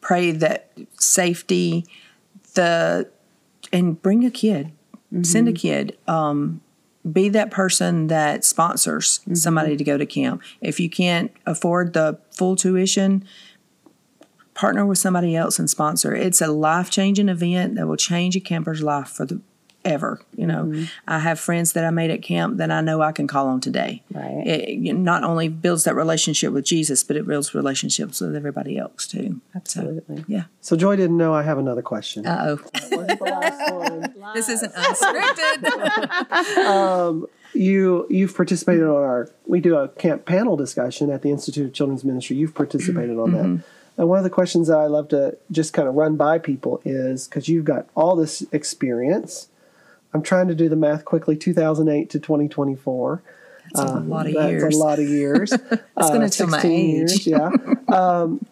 pray 0.02 0.32
that 0.32 0.72
safety. 0.98 1.86
The 2.56 3.10
and 3.72 4.02
bring 4.02 4.26
a 4.26 4.32
kid. 4.32 4.72
Send 5.24 5.50
a 5.50 5.52
kid. 5.52 5.98
Um, 6.08 6.62
be 7.12 7.28
that 7.30 7.52
person 7.52 8.08
that 8.08 8.46
sponsors 8.46 9.20
somebody 9.34 9.76
to 9.76 9.84
go 9.84 9.98
to 9.98 10.06
camp. 10.06 10.42
If 10.62 10.80
you 10.80 10.90
can't 10.90 11.32
afford 11.46 11.94
the 11.94 12.20
full 12.32 12.56
tuition, 12.56 13.26
partner 14.54 14.86
with 14.86 15.00
somebody 15.00 15.36
else 15.36 15.60
and 15.60 15.70
sponsor. 15.70 16.16
It's 16.16 16.40
a 16.40 16.48
life 16.48 16.90
changing 16.90 17.28
event 17.28 17.76
that 17.76 17.88
will 17.88 17.98
change 17.98 18.36
a 18.36 18.40
camper's 18.40 18.82
life 18.82 19.10
for 19.10 19.26
the 19.26 19.42
ever. 19.86 20.22
You 20.36 20.48
know, 20.48 20.86
I 21.08 21.20
have 21.20 21.40
friends 21.40 21.74
that 21.74 21.86
I 21.86 21.90
made 21.90 22.12
at 22.12 22.22
camp 22.22 22.58
that 22.58 22.72
I 22.72 22.82
know 22.82 23.02
I 23.02 23.12
can 23.12 23.28
call 23.28 23.48
on 23.48 23.62
today. 23.62 24.04
Right. 24.12 24.46
It, 24.46 24.70
it 24.70 24.94
not 24.94 25.24
only 25.24 25.48
builds 25.48 25.84
that 25.86 25.96
relationship 25.96 26.54
with 26.54 26.66
Jesus, 26.66 27.04
but 27.04 27.16
it 27.16 27.28
builds 27.28 27.54
relationships 27.54 28.22
with 28.22 28.36
everybody 28.36 28.78
else 28.78 29.08
too. 29.08 29.42
Absolutely. 29.56 30.24
Yeah. 30.28 30.44
So 30.62 30.76
Joy 30.76 30.96
didn't 30.96 31.18
know 31.18 31.34
I 31.34 31.44
have 31.44 31.58
another 31.58 31.82
question. 31.82 32.26
Uh 32.26 32.46
oh. 32.48 32.58
What's 32.58 32.90
the 32.90 33.26
last 33.26 33.74
one? 33.74 34.14
this 34.34 34.50
isn't 34.50 34.74
unscripted. 34.74 35.68
You 37.54 38.08
you've 38.10 38.34
participated 38.34 38.84
on 38.84 39.04
our 39.04 39.30
we 39.46 39.60
do 39.60 39.76
a 39.76 39.90
camp 39.90 40.26
panel 40.26 40.56
discussion 40.56 41.10
at 41.10 41.22
the 41.22 41.32
Institute 41.32 41.66
of 41.66 41.74
Children's 41.74 42.06
Ministry. 42.06 42.38
You've 42.38 42.56
participated 42.56 43.18
on 43.18 43.32
that. 43.34 43.64
And 43.98 44.10
one 44.10 44.18
of 44.18 44.24
the 44.24 44.30
questions 44.30 44.68
that 44.68 44.78
I 44.78 44.88
love 44.88 45.10
to 45.10 45.38
just 45.52 45.74
kind 45.74 45.88
of 45.88 45.96
run 45.96 46.16
by 46.16 46.40
people 46.40 46.82
is 46.86 47.28
because 47.28 47.48
you've 47.50 47.66
got 47.66 47.88
all 47.96 48.16
this 48.16 48.44
experience. 48.52 49.50
I'm 50.14 50.22
trying 50.22 50.48
to 50.50 50.56
do 50.56 50.68
the 50.70 50.76
math 50.76 51.06
quickly. 51.06 51.36
2008 51.38 52.10
to 52.12 52.20
2024. 52.20 53.24
That's 53.74 53.80
a 53.92 54.00
lot 54.00 54.28
of 54.28 54.34
That's 54.34 54.50
years. 54.52 54.76
a 54.76 54.78
lot 54.78 55.00
of 55.00 55.08
years. 55.08 55.52
It's 55.98 56.10
gonna 56.10 56.30
tell 56.30 56.48
my 56.48 56.62
age. 56.64 57.26
Years, 57.26 57.28
yeah. 57.28 57.50
um, 57.88 58.44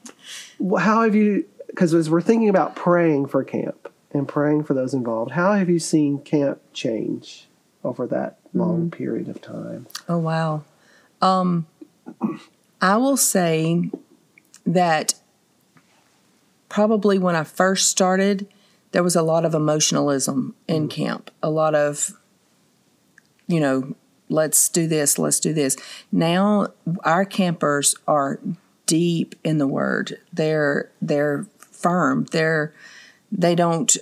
how 0.77 1.03
have 1.03 1.15
you? 1.15 1.45
Because 1.67 1.93
as 1.93 2.09
we're 2.09 2.21
thinking 2.21 2.47
about 2.49 2.75
praying 2.75 3.27
for 3.27 3.43
camp 3.43 3.91
and 4.13 4.27
praying 4.27 4.63
for 4.63 4.73
those 4.73 4.93
involved, 4.93 5.31
how 5.31 5.53
have 5.53 5.69
you 5.69 5.79
seen 5.79 6.19
camp 6.19 6.59
change 6.73 7.47
over 7.83 8.05
that 8.07 8.37
long 8.53 8.81
Mm-hmm. 8.83 8.89
period 8.89 9.27
of 9.29 9.41
time? 9.41 9.87
Oh 10.07 10.17
wow. 10.19 10.63
Um 11.21 11.65
I 12.81 12.95
will 12.97 13.17
say 13.17 13.89
that 14.65 15.15
probably 16.69 17.17
when 17.17 17.35
I 17.35 17.43
first 17.43 17.89
started 17.89 18.47
there 18.91 19.03
was 19.03 19.15
a 19.15 19.21
lot 19.21 19.45
of 19.45 19.53
emotionalism 19.53 20.55
in 20.67 20.87
mm-hmm. 20.87 21.03
camp. 21.03 21.31
A 21.41 21.49
lot 21.49 21.75
of 21.75 22.11
you 23.47 23.59
know, 23.59 23.95
let's 24.29 24.69
do 24.69 24.87
this, 24.87 25.17
let's 25.17 25.39
do 25.39 25.53
this. 25.53 25.75
Now 26.11 26.67
our 27.03 27.25
campers 27.25 27.95
are 28.07 28.39
deep 28.85 29.35
in 29.43 29.57
the 29.57 29.67
word. 29.67 30.19
They're 30.31 30.91
they're 31.01 31.47
firm. 31.71 32.25
They're 32.31 32.73
they 33.31 33.55
don't 33.55 33.95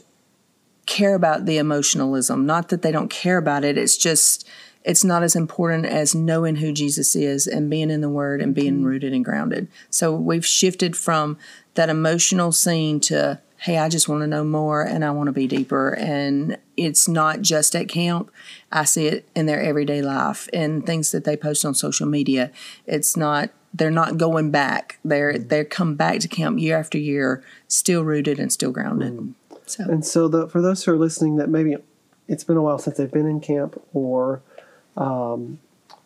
care 0.85 1.15
about 1.15 1.45
the 1.45 1.57
emotionalism. 1.57 2.45
Not 2.45 2.69
that 2.69 2.81
they 2.81 2.91
don't 2.91 3.09
care 3.09 3.37
about 3.37 3.63
it. 3.63 3.77
It's 3.77 3.97
just 3.97 4.47
it's 4.83 5.03
not 5.03 5.23
as 5.23 5.35
important 5.35 5.85
as 5.85 6.15
knowing 6.15 6.55
who 6.55 6.71
Jesus 6.71 7.15
is 7.15 7.45
and 7.45 7.69
being 7.69 7.89
in 7.89 8.01
the 8.01 8.09
Word 8.09 8.41
and 8.41 8.55
being 8.55 8.75
mm-hmm. 8.75 8.85
rooted 8.85 9.13
and 9.13 9.25
grounded. 9.25 9.67
So 9.89 10.15
we've 10.15 10.45
shifted 10.45 10.95
from 10.95 11.37
that 11.73 11.89
emotional 11.89 12.53
scene 12.53 13.01
to 13.01 13.41
hey, 13.57 13.77
I 13.77 13.89
just 13.89 14.07
want 14.07 14.21
to 14.21 14.27
know 14.27 14.43
more 14.43 14.83
and 14.83 15.03
I 15.03 15.11
want 15.11 15.27
to 15.27 15.33
be 15.33 15.47
deeper. 15.47 15.89
And 15.95 16.57
it's 16.75 17.07
not 17.07 17.41
just 17.41 17.75
at 17.75 17.89
camp. 17.89 18.31
I 18.71 18.85
see 18.85 19.07
it 19.07 19.27
in 19.35 19.47
their 19.47 19.61
everyday 19.61 20.01
life 20.01 20.47
and 20.53 20.85
things 20.85 21.11
that 21.11 21.23
they 21.23 21.35
post 21.35 21.65
on 21.65 21.73
social 21.73 22.07
media. 22.07 22.51
It's 22.85 23.17
not 23.17 23.49
they're 23.73 23.91
not 23.91 24.17
going 24.17 24.51
back. 24.51 24.99
They're 25.03 25.33
mm. 25.33 25.49
they 25.49 25.63
come 25.65 25.95
back 25.95 26.19
to 26.19 26.27
camp 26.27 26.59
year 26.59 26.77
after 26.77 26.97
year, 26.97 27.43
still 27.67 28.03
rooted 28.03 28.39
and 28.39 28.51
still 28.51 28.71
grounded. 28.71 29.13
Mm. 29.13 29.33
So 29.65 29.83
And 29.83 30.05
so, 30.05 30.27
the, 30.27 30.47
for 30.47 30.61
those 30.61 30.83
who 30.83 30.93
are 30.93 30.97
listening, 30.97 31.35
that 31.37 31.49
maybe 31.49 31.75
it's 32.27 32.43
been 32.43 32.57
a 32.57 32.61
while 32.61 32.79
since 32.79 32.97
they've 32.97 33.11
been 33.11 33.27
in 33.27 33.41
camp 33.41 33.81
or 33.93 34.41
um, 34.95 35.59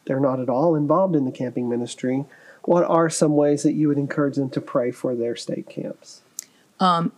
they're 0.05 0.19
not 0.19 0.39
at 0.39 0.49
all 0.49 0.75
involved 0.75 1.15
in 1.15 1.25
the 1.25 1.31
camping 1.31 1.69
ministry, 1.69 2.25
what 2.63 2.83
are 2.83 3.09
some 3.09 3.35
ways 3.35 3.63
that 3.63 3.73
you 3.73 3.87
would 3.87 3.97
encourage 3.97 4.35
them 4.35 4.49
to 4.51 4.61
pray 4.61 4.91
for 4.91 5.15
their 5.15 5.35
state 5.35 5.69
camps? 5.69 6.21
Um, 6.79 7.11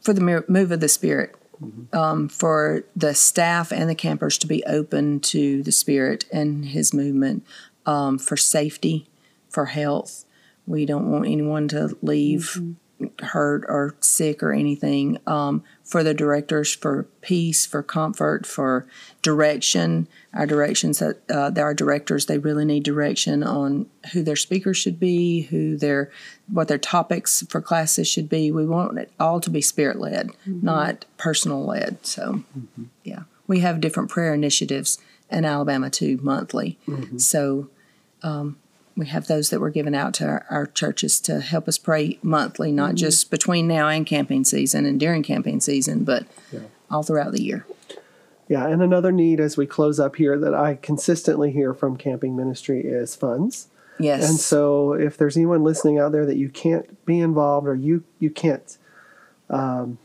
for 0.00 0.12
the 0.12 0.44
move 0.48 0.72
of 0.72 0.80
the 0.80 0.88
Spirit, 0.88 1.34
um, 1.92 2.28
for 2.28 2.84
the 2.96 3.14
staff 3.14 3.72
and 3.72 3.88
the 3.88 3.94
campers 3.94 4.38
to 4.38 4.46
be 4.46 4.64
open 4.64 5.20
to 5.20 5.62
the 5.62 5.72
Spirit 5.72 6.24
and 6.32 6.66
His 6.66 6.94
movement, 6.94 7.44
um, 7.86 8.18
for 8.18 8.36
safety, 8.36 9.08
for 9.48 9.66
health. 9.66 10.24
We 10.66 10.86
don't 10.86 11.10
want 11.10 11.26
anyone 11.26 11.68
to 11.68 11.96
leave 12.02 12.60
hurt 13.20 13.64
or 13.68 13.94
sick 14.00 14.42
or 14.42 14.52
anything. 14.52 15.18
Um, 15.26 15.62
for 15.90 16.04
the 16.04 16.14
directors, 16.14 16.72
for 16.72 17.08
peace, 17.20 17.66
for 17.66 17.82
comfort, 17.82 18.46
for 18.46 18.86
direction. 19.22 20.06
Our 20.32 20.46
directions 20.46 21.00
that 21.00 21.18
uh, 21.28 21.50
our 21.60 21.74
directors 21.74 22.26
they 22.26 22.38
really 22.38 22.64
need 22.64 22.84
direction 22.84 23.42
on 23.42 23.86
who 24.12 24.22
their 24.22 24.36
speakers 24.36 24.76
should 24.76 25.00
be, 25.00 25.42
who 25.42 25.76
their 25.76 26.12
what 26.46 26.68
their 26.68 26.78
topics 26.78 27.44
for 27.50 27.60
classes 27.60 28.06
should 28.06 28.28
be. 28.28 28.52
We 28.52 28.64
want 28.66 28.98
it 29.00 29.10
all 29.18 29.40
to 29.40 29.50
be 29.50 29.60
spirit 29.60 29.98
led, 29.98 30.28
mm-hmm. 30.28 30.64
not 30.64 31.06
personal 31.16 31.66
led. 31.66 32.06
So, 32.06 32.44
mm-hmm. 32.56 32.84
yeah, 33.02 33.24
we 33.48 33.58
have 33.58 33.80
different 33.80 34.10
prayer 34.10 34.32
initiatives 34.32 34.98
in 35.28 35.44
Alabama 35.44 35.90
too 35.90 36.20
monthly. 36.22 36.78
Mm-hmm. 36.86 37.18
So. 37.18 37.68
Um, 38.22 38.58
we 38.96 39.06
have 39.06 39.26
those 39.26 39.50
that 39.50 39.60
were 39.60 39.70
given 39.70 39.94
out 39.94 40.14
to 40.14 40.26
our, 40.26 40.46
our 40.50 40.66
churches 40.66 41.20
to 41.20 41.40
help 41.40 41.68
us 41.68 41.78
pray 41.78 42.18
monthly, 42.22 42.72
not 42.72 42.90
mm-hmm. 42.90 42.96
just 42.96 43.30
between 43.30 43.66
now 43.66 43.88
and 43.88 44.06
camping 44.06 44.44
season 44.44 44.84
and 44.84 44.98
during 44.98 45.22
camping 45.22 45.60
season, 45.60 46.04
but 46.04 46.26
yeah. 46.52 46.60
all 46.90 47.02
throughout 47.02 47.32
the 47.32 47.42
year. 47.42 47.66
Yeah, 48.48 48.66
and 48.66 48.82
another 48.82 49.12
need 49.12 49.38
as 49.38 49.56
we 49.56 49.66
close 49.66 50.00
up 50.00 50.16
here 50.16 50.36
that 50.38 50.54
I 50.54 50.74
consistently 50.74 51.52
hear 51.52 51.72
from 51.72 51.96
camping 51.96 52.36
ministry 52.36 52.80
is 52.80 53.14
funds. 53.14 53.68
Yes. 54.00 54.28
And 54.28 54.38
so 54.40 54.94
if 54.94 55.16
there's 55.16 55.36
anyone 55.36 55.62
listening 55.62 55.98
out 55.98 56.10
there 56.10 56.26
that 56.26 56.36
you 56.36 56.48
can't 56.48 57.04
be 57.04 57.20
involved 57.20 57.68
or 57.68 57.74
you 57.74 58.02
you 58.18 58.30
can't 58.30 58.76
um, 59.50 59.98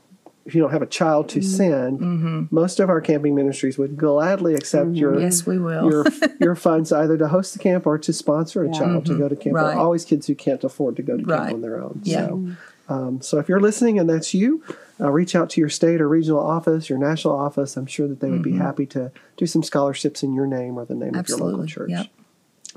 if 0.45 0.53
you 0.53 0.61
don't 0.61 0.71
have 0.71 0.83
a 0.83 0.87
child 0.87 1.27
to 1.29 1.39
mm-hmm. 1.39 1.49
send, 1.49 1.99
mm-hmm. 1.99 2.43
most 2.51 2.79
of 2.79 2.89
our 2.89 3.01
camping 3.01 3.33
ministries 3.33 3.79
would 3.79 3.97
gladly 3.97 4.53
accept 4.53 4.87
mm-hmm. 4.87 4.95
your 4.95 5.19
yes, 5.19 5.45
we 5.45 5.57
will 5.57 5.89
your 5.89 6.05
your 6.39 6.55
funds 6.55 6.91
either 6.91 7.17
to 7.17 7.27
host 7.27 7.53
the 7.53 7.59
camp 7.59 7.87
or 7.87 7.97
to 7.97 8.13
sponsor 8.13 8.63
a 8.63 8.67
yeah. 8.67 8.79
child 8.79 9.05
to 9.07 9.13
mm-hmm. 9.13 9.21
go 9.21 9.29
to 9.29 9.35
camp. 9.35 9.55
Right. 9.55 9.63
There 9.63 9.77
are 9.77 9.79
always 9.79 10.05
kids 10.05 10.27
who 10.27 10.35
can't 10.35 10.63
afford 10.63 10.97
to 10.97 11.01
go 11.01 11.17
to 11.17 11.23
camp 11.23 11.29
right. 11.29 11.53
on 11.53 11.61
their 11.61 11.81
own. 11.81 12.01
Yeah. 12.03 12.27
So, 12.27 12.49
um, 12.87 13.21
so 13.21 13.39
if 13.39 13.49
you're 13.49 13.59
listening 13.59 13.97
and 13.97 14.07
that's 14.07 14.35
you, 14.35 14.63
uh, 15.01 15.09
reach 15.09 15.35
out 15.35 15.49
to 15.51 15.59
your 15.59 15.69
state 15.69 15.99
or 15.99 16.07
regional 16.07 16.39
office, 16.39 16.89
your 16.89 16.99
national 16.99 17.35
office. 17.35 17.75
I'm 17.75 17.87
sure 17.87 18.07
that 18.07 18.19
they 18.19 18.29
would 18.29 18.43
be 18.43 18.51
mm-hmm. 18.51 18.61
happy 18.61 18.85
to 18.87 19.11
do 19.37 19.47
some 19.47 19.63
scholarships 19.63 20.21
in 20.21 20.35
your 20.35 20.45
name 20.45 20.77
or 20.77 20.85
the 20.85 20.93
name 20.93 21.15
Absolutely. 21.15 21.47
of 21.47 21.51
your 21.51 21.57
local 21.57 21.67
church. 21.67 21.89
Yep. 21.89 22.07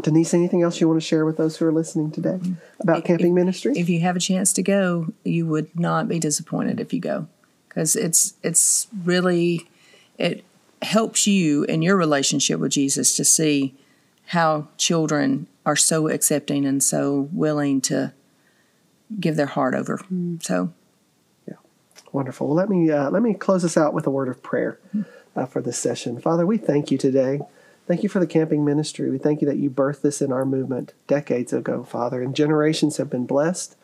Denise, 0.05 0.33
anything 0.33 0.63
else 0.63 0.81
you 0.81 0.89
want 0.89 1.01
to 1.01 1.07
share 1.07 1.27
with 1.27 1.37
those 1.37 1.57
who 1.57 1.67
are 1.67 1.73
listening 1.73 2.13
today 2.13 2.41
about 2.81 2.99
if, 2.99 3.05
camping 3.05 3.35
ministry? 3.35 3.73
If 3.77 3.89
you 3.91 4.01
have 4.01 4.17
a 4.17 4.21
chance 4.21 4.53
to 4.55 4.63
go, 4.63 5.13
you 5.25 5.45
would 5.47 5.79
not 5.79 6.09
be 6.09 6.19
disappointed 6.19 6.81
if 6.81 6.95
you 6.95 7.01
go 7.01 7.29
because 7.79 7.95
it's 7.95 8.35
it's 8.43 8.89
really 9.05 9.71
it 10.19 10.45
helps 10.83 11.29
you 11.29 11.63
in 11.65 11.81
your 11.81 11.95
relationship 11.95 12.59
with 12.59 12.73
Jesus 12.73 13.15
to 13.15 13.25
see 13.25 13.73
how 14.27 14.67
children 14.77 15.47
are 15.65 15.77
so 15.77 16.09
accepting 16.09 16.67
and 16.67 16.83
so 16.83 17.29
willing 17.33 17.81
to 17.83 18.13
give 19.21 19.37
their 19.37 19.47
heart 19.47 19.75
over. 19.75 19.99
Mm. 20.13 20.43
So, 20.43 20.73
yeah, 21.47 21.55
wonderful. 22.11 22.49
Well, 22.49 22.57
let 22.57 22.69
me 22.69 22.91
uh, 22.91 23.11
let 23.11 23.23
me 23.23 23.33
close 23.33 23.63
this 23.63 23.77
out 23.77 23.95
with 23.95 24.09
a 24.09 24.11
word 24.11 24.29
of 24.29 24.43
prayer 24.43 24.81
uh, 25.37 25.47
for 25.47 25.63
this 25.63 25.79
session. 25.79 26.21
Father, 26.21 26.45
we 26.45 26.59
thank 26.59 26.91
you 26.91 26.99
today. 26.99 27.39
Thank 27.87 28.03
you 28.03 28.09
for 28.09 28.19
the 28.19 28.27
camping 28.27 28.65
ministry. 28.65 29.09
We 29.09 29.19
thank 29.19 29.41
you 29.41 29.47
that 29.47 29.59
you 29.59 29.71
birthed 29.71 30.01
this 30.01 30.21
in 30.21 30.33
our 30.33 30.45
movement 30.45 30.95
decades 31.07 31.53
ago, 31.53 31.85
Father, 31.85 32.21
and 32.23 32.35
generations 32.35 32.97
have 32.97 33.09
been 33.09 33.25
blessed. 33.25 33.77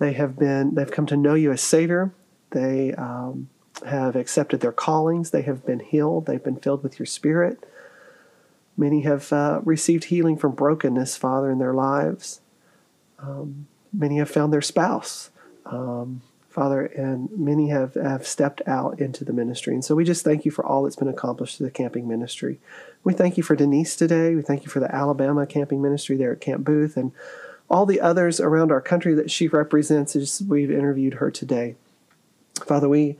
They 0.00 0.12
have 0.14 0.36
been 0.36 0.74
they've 0.74 0.90
come 0.90 1.06
to 1.06 1.16
know 1.16 1.34
you 1.34 1.52
as 1.52 1.60
Savior. 1.60 2.10
They 2.50 2.92
um, 2.94 3.48
have 3.86 4.16
accepted 4.16 4.60
their 4.60 4.72
callings. 4.72 5.30
They 5.30 5.42
have 5.42 5.64
been 5.64 5.80
healed. 5.80 6.26
They've 6.26 6.42
been 6.42 6.56
filled 6.56 6.82
with 6.82 6.98
your 6.98 7.06
Spirit. 7.06 7.64
Many 8.76 9.02
have 9.02 9.32
uh, 9.32 9.60
received 9.64 10.04
healing 10.04 10.36
from 10.36 10.52
brokenness, 10.52 11.16
Father, 11.16 11.50
in 11.50 11.58
their 11.58 11.74
lives. 11.74 12.40
Um, 13.18 13.66
many 13.92 14.18
have 14.18 14.30
found 14.30 14.52
their 14.52 14.62
spouse, 14.62 15.30
um, 15.66 16.22
Father, 16.48 16.86
and 16.86 17.28
many 17.36 17.68
have, 17.68 17.94
have 17.94 18.26
stepped 18.26 18.62
out 18.66 18.98
into 18.98 19.24
the 19.24 19.32
ministry. 19.32 19.74
And 19.74 19.84
so 19.84 19.94
we 19.94 20.04
just 20.04 20.24
thank 20.24 20.44
you 20.44 20.50
for 20.50 20.64
all 20.64 20.82
that's 20.82 20.96
been 20.96 21.08
accomplished 21.08 21.58
to 21.58 21.62
the 21.62 21.70
camping 21.70 22.08
ministry. 22.08 22.58
We 23.04 23.12
thank 23.12 23.36
you 23.36 23.42
for 23.42 23.54
Denise 23.54 23.96
today. 23.96 24.34
We 24.34 24.42
thank 24.42 24.64
you 24.64 24.70
for 24.70 24.80
the 24.80 24.94
Alabama 24.94 25.46
camping 25.46 25.82
ministry 25.82 26.16
there 26.16 26.32
at 26.32 26.40
Camp 26.40 26.64
Booth 26.64 26.96
and 26.96 27.12
all 27.68 27.86
the 27.86 28.00
others 28.00 28.40
around 28.40 28.72
our 28.72 28.80
country 28.80 29.14
that 29.14 29.30
she 29.30 29.46
represents 29.46 30.16
as 30.16 30.42
we've 30.42 30.70
interviewed 30.70 31.14
her 31.14 31.30
today. 31.30 31.76
Father, 32.66 32.88
we 32.88 33.16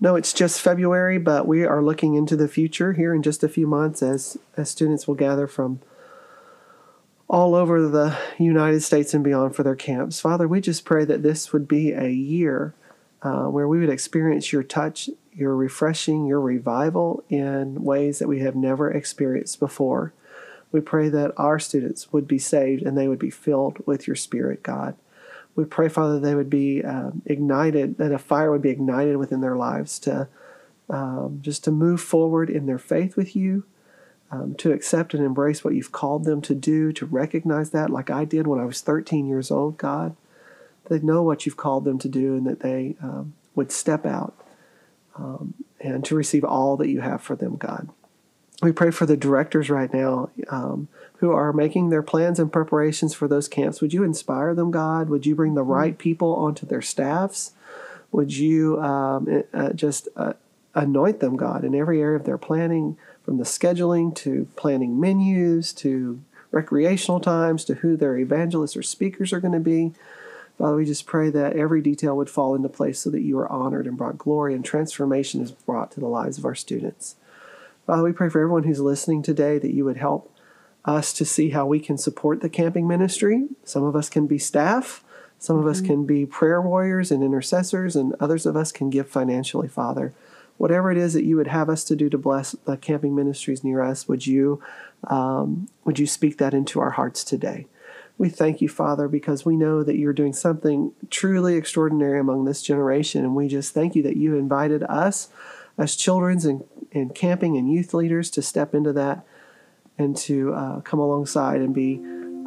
know 0.00 0.16
it's 0.16 0.32
just 0.32 0.60
February, 0.60 1.18
but 1.18 1.46
we 1.46 1.64
are 1.64 1.82
looking 1.82 2.14
into 2.14 2.36
the 2.36 2.48
future 2.48 2.92
here 2.92 3.14
in 3.14 3.22
just 3.22 3.42
a 3.42 3.48
few 3.48 3.66
months 3.66 4.02
as, 4.02 4.38
as 4.56 4.70
students 4.70 5.06
will 5.06 5.14
gather 5.14 5.46
from 5.46 5.80
all 7.28 7.54
over 7.54 7.86
the 7.86 8.16
United 8.38 8.80
States 8.80 9.12
and 9.12 9.22
beyond 9.22 9.54
for 9.54 9.62
their 9.62 9.76
camps. 9.76 10.20
Father, 10.20 10.48
we 10.48 10.60
just 10.60 10.84
pray 10.84 11.04
that 11.04 11.22
this 11.22 11.52
would 11.52 11.68
be 11.68 11.92
a 11.92 12.08
year 12.08 12.74
uh, 13.22 13.44
where 13.44 13.68
we 13.68 13.80
would 13.80 13.90
experience 13.90 14.52
your 14.52 14.62
touch, 14.62 15.10
your 15.32 15.54
refreshing, 15.54 16.26
your 16.26 16.40
revival 16.40 17.22
in 17.28 17.82
ways 17.82 18.18
that 18.18 18.28
we 18.28 18.40
have 18.40 18.56
never 18.56 18.90
experienced 18.90 19.60
before. 19.60 20.12
We 20.70 20.80
pray 20.80 21.08
that 21.08 21.32
our 21.36 21.58
students 21.58 22.12
would 22.12 22.26
be 22.26 22.38
saved 22.38 22.82
and 22.82 22.96
they 22.96 23.08
would 23.08 23.18
be 23.18 23.30
filled 23.30 23.84
with 23.86 24.06
your 24.06 24.16
Spirit, 24.16 24.62
God. 24.62 24.96
We 25.58 25.64
pray, 25.64 25.88
Father, 25.88 26.20
they 26.20 26.36
would 26.36 26.48
be 26.48 26.84
um, 26.84 27.20
ignited, 27.26 27.98
that 27.98 28.12
a 28.12 28.18
fire 28.18 28.52
would 28.52 28.62
be 28.62 28.70
ignited 28.70 29.16
within 29.16 29.40
their 29.40 29.56
lives 29.56 29.98
to 30.00 30.28
um, 30.88 31.40
just 31.42 31.64
to 31.64 31.72
move 31.72 32.00
forward 32.00 32.48
in 32.48 32.66
their 32.66 32.78
faith 32.78 33.16
with 33.16 33.34
you, 33.34 33.64
um, 34.30 34.54
to 34.54 34.70
accept 34.70 35.14
and 35.14 35.24
embrace 35.24 35.64
what 35.64 35.74
you've 35.74 35.90
called 35.90 36.22
them 36.22 36.40
to 36.42 36.54
do, 36.54 36.92
to 36.92 37.04
recognize 37.04 37.70
that, 37.70 37.90
like 37.90 38.08
I 38.08 38.24
did 38.24 38.46
when 38.46 38.60
I 38.60 38.66
was 38.66 38.80
13 38.82 39.26
years 39.26 39.50
old, 39.50 39.78
God. 39.78 40.14
They 40.88 41.00
know 41.00 41.24
what 41.24 41.44
you've 41.44 41.56
called 41.56 41.84
them 41.84 41.98
to 41.98 42.08
do 42.08 42.36
and 42.36 42.46
that 42.46 42.60
they 42.60 42.94
um, 43.02 43.34
would 43.56 43.72
step 43.72 44.06
out 44.06 44.34
um, 45.16 45.54
and 45.80 46.04
to 46.04 46.14
receive 46.14 46.44
all 46.44 46.76
that 46.76 46.88
you 46.88 47.00
have 47.00 47.20
for 47.20 47.34
them, 47.34 47.56
God. 47.56 47.88
We 48.60 48.72
pray 48.72 48.90
for 48.90 49.06
the 49.06 49.16
directors 49.16 49.70
right 49.70 49.92
now 49.92 50.30
um, 50.48 50.88
who 51.18 51.30
are 51.30 51.52
making 51.52 51.90
their 51.90 52.02
plans 52.02 52.38
and 52.38 52.52
preparations 52.52 53.14
for 53.14 53.28
those 53.28 53.48
camps. 53.48 53.80
Would 53.80 53.92
you 53.92 54.02
inspire 54.02 54.54
them, 54.54 54.70
God? 54.70 55.08
Would 55.08 55.26
you 55.26 55.34
bring 55.34 55.54
the 55.54 55.62
mm-hmm. 55.62 55.70
right 55.70 55.98
people 55.98 56.34
onto 56.34 56.66
their 56.66 56.82
staffs? 56.82 57.52
Would 58.10 58.36
you 58.36 58.80
um, 58.80 59.44
uh, 59.52 59.72
just 59.74 60.08
uh, 60.16 60.32
anoint 60.74 61.20
them, 61.20 61.36
God, 61.36 61.64
in 61.64 61.74
every 61.74 62.00
area 62.00 62.16
of 62.16 62.24
their 62.24 62.38
planning, 62.38 62.96
from 63.24 63.38
the 63.38 63.44
scheduling 63.44 64.14
to 64.16 64.48
planning 64.56 64.98
menus 64.98 65.72
to 65.74 66.20
recreational 66.50 67.20
times 67.20 67.64
to 67.66 67.74
who 67.74 67.96
their 67.96 68.16
evangelists 68.16 68.76
or 68.76 68.82
speakers 68.82 69.32
are 69.32 69.40
going 69.40 69.52
to 69.52 69.60
be? 69.60 69.92
Father, 70.56 70.76
we 70.76 70.84
just 70.84 71.06
pray 71.06 71.30
that 71.30 71.54
every 71.54 71.80
detail 71.80 72.16
would 72.16 72.30
fall 72.30 72.56
into 72.56 72.68
place 72.68 72.98
so 72.98 73.10
that 73.10 73.20
you 73.20 73.38
are 73.38 73.50
honored 73.52 73.86
and 73.86 73.96
brought 73.96 74.18
glory 74.18 74.54
and 74.54 74.64
transformation 74.64 75.40
is 75.40 75.52
brought 75.52 75.92
to 75.92 76.00
the 76.00 76.08
lives 76.08 76.38
of 76.38 76.44
our 76.44 76.56
students. 76.56 77.14
Father, 77.88 78.02
we 78.02 78.12
pray 78.12 78.28
for 78.28 78.38
everyone 78.42 78.64
who's 78.64 78.80
listening 78.80 79.22
today 79.22 79.58
that 79.58 79.72
you 79.72 79.82
would 79.86 79.96
help 79.96 80.36
us 80.84 81.10
to 81.14 81.24
see 81.24 81.48
how 81.48 81.64
we 81.64 81.80
can 81.80 81.96
support 81.96 82.42
the 82.42 82.50
camping 82.50 82.86
ministry. 82.86 83.48
Some 83.64 83.82
of 83.82 83.96
us 83.96 84.10
can 84.10 84.26
be 84.26 84.36
staff, 84.36 85.02
some 85.38 85.56
of 85.56 85.62
mm-hmm. 85.62 85.70
us 85.70 85.80
can 85.80 86.04
be 86.04 86.26
prayer 86.26 86.60
warriors 86.60 87.10
and 87.10 87.24
intercessors, 87.24 87.96
and 87.96 88.14
others 88.20 88.44
of 88.44 88.58
us 88.58 88.72
can 88.72 88.90
give 88.90 89.08
financially, 89.08 89.68
Father. 89.68 90.12
Whatever 90.58 90.92
it 90.92 90.98
is 90.98 91.14
that 91.14 91.24
you 91.24 91.36
would 91.36 91.46
have 91.46 91.70
us 91.70 91.82
to 91.84 91.96
do 91.96 92.10
to 92.10 92.18
bless 92.18 92.52
the 92.66 92.76
camping 92.76 93.16
ministries 93.16 93.64
near 93.64 93.80
us, 93.80 94.06
would 94.06 94.26
you 94.26 94.62
um, 95.04 95.70
would 95.86 95.98
you 95.98 96.06
speak 96.06 96.36
that 96.36 96.52
into 96.52 96.80
our 96.80 96.90
hearts 96.90 97.24
today? 97.24 97.68
We 98.18 98.28
thank 98.28 98.60
you, 98.60 98.68
Father, 98.68 99.08
because 99.08 99.46
we 99.46 99.56
know 99.56 99.82
that 99.82 99.96
you're 99.96 100.12
doing 100.12 100.34
something 100.34 100.92
truly 101.08 101.54
extraordinary 101.54 102.20
among 102.20 102.44
this 102.44 102.60
generation, 102.60 103.24
and 103.24 103.34
we 103.34 103.48
just 103.48 103.72
thank 103.72 103.96
you 103.96 104.02
that 104.02 104.18
you 104.18 104.36
invited 104.36 104.82
us 104.82 105.30
as 105.78 105.96
children's 105.96 106.44
and, 106.44 106.64
and 106.92 107.14
camping 107.14 107.56
and 107.56 107.72
youth 107.72 107.94
leaders 107.94 108.28
to 108.30 108.42
step 108.42 108.74
into 108.74 108.92
that 108.92 109.24
and 109.96 110.14
to 110.16 110.52
uh, 110.54 110.80
come 110.80 110.98
alongside 111.00 111.60
and 111.60 111.74
be 111.74 112.02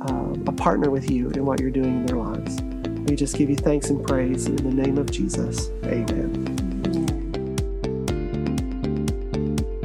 uh, 0.08 0.34
a 0.48 0.52
partner 0.52 0.90
with 0.90 1.10
you 1.10 1.30
in 1.30 1.46
what 1.46 1.60
you're 1.60 1.72
doing 1.72 2.02
in 2.02 2.06
their 2.06 2.18
lives. 2.18 2.62
We 3.10 3.16
just 3.16 3.38
give 3.38 3.50
you 3.50 3.56
thanks 3.56 3.90
and 3.90 4.06
praise 4.06 4.48
in 4.48 4.58
the 4.58 4.72
name 4.72 4.98
of 4.98 5.10
Jesus. 5.12 5.70
Amen. 5.86 6.58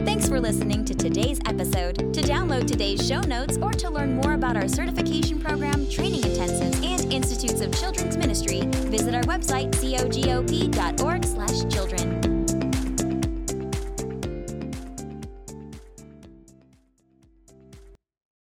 Thanks 0.04 0.28
for 0.28 0.40
listening 0.40 0.84
to 0.86 0.94
today's 0.94 1.38
episode. 1.46 2.14
To 2.14 2.22
download 2.22 2.66
today's 2.66 3.06
show 3.06 3.20
notes 3.20 3.58
or 3.60 3.72
to 3.72 3.90
learn 3.90 4.16
more 4.16 4.32
about 4.32 4.56
our 4.56 4.66
certification 4.68 5.38
program, 5.40 5.86
training 5.90 6.22
intensives, 6.22 6.82
and 6.84 7.12
institutes 7.12 7.60
of 7.60 7.78
children's 7.78 8.16
ministry, 8.16 8.62
visit 8.62 9.14
our 9.14 9.24
website 9.24 9.70
cogop.org/children. 9.72 12.15